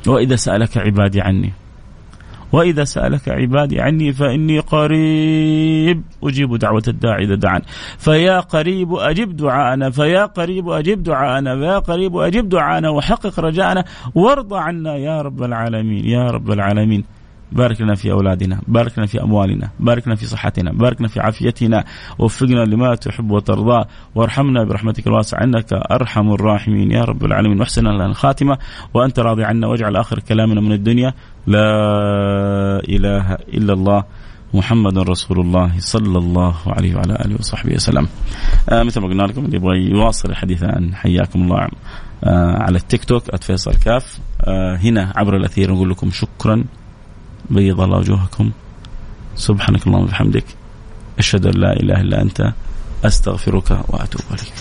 [0.07, 1.53] وإذا سألك عبادي عني
[2.53, 7.63] وإذا سألك عبادي عني فإني قريب أجيب دعوة الداعي إذا دعان.
[7.99, 13.85] فيا قريب أجب دعاءنا فيا قريب أجب دعاءنا فيا قريب أجب دعاءنا وحقق رجاءنا
[14.15, 17.20] وارضى عنا يا رب العالمين يا رب العالمين.
[17.53, 21.21] بارك لنا في أولادنا، بارك لنا في أموالنا، بارك لنا في صحتنا، بارك لنا في
[21.21, 21.85] عافيتنا،
[22.19, 23.85] وفقنا لما تحب وترضى،
[24.15, 26.93] وارحمنا برحمتك الواسعة إنك أرحم الراحمين.
[26.93, 28.59] يا رب العالمين، واحسن لنا الخاتمة
[28.95, 31.15] وأنت راضي عنا واجعل آخر كلامنا من الدنيا
[31.47, 31.67] لا
[32.89, 34.05] إله إلا الله
[34.55, 38.09] محمد رسول الله صلى الله عليه وعلى آله وصحبه وسلم.
[38.69, 41.69] آه مثل ما قلنا لكم اللي يبغى يواصل الحديث عن حياكم الله
[42.25, 44.19] آه على التيك توك @فيصل كاف.
[44.41, 46.65] آه هنا عبر الأثير نقول لكم شكرا.
[47.51, 48.51] بيض الله وجوهكم.
[49.37, 50.45] سبحانك اللهم وبحمدك.
[51.19, 52.53] أشهد أن لا إله إلا أنت.
[53.05, 54.55] أستغفرك وأتوب إليك.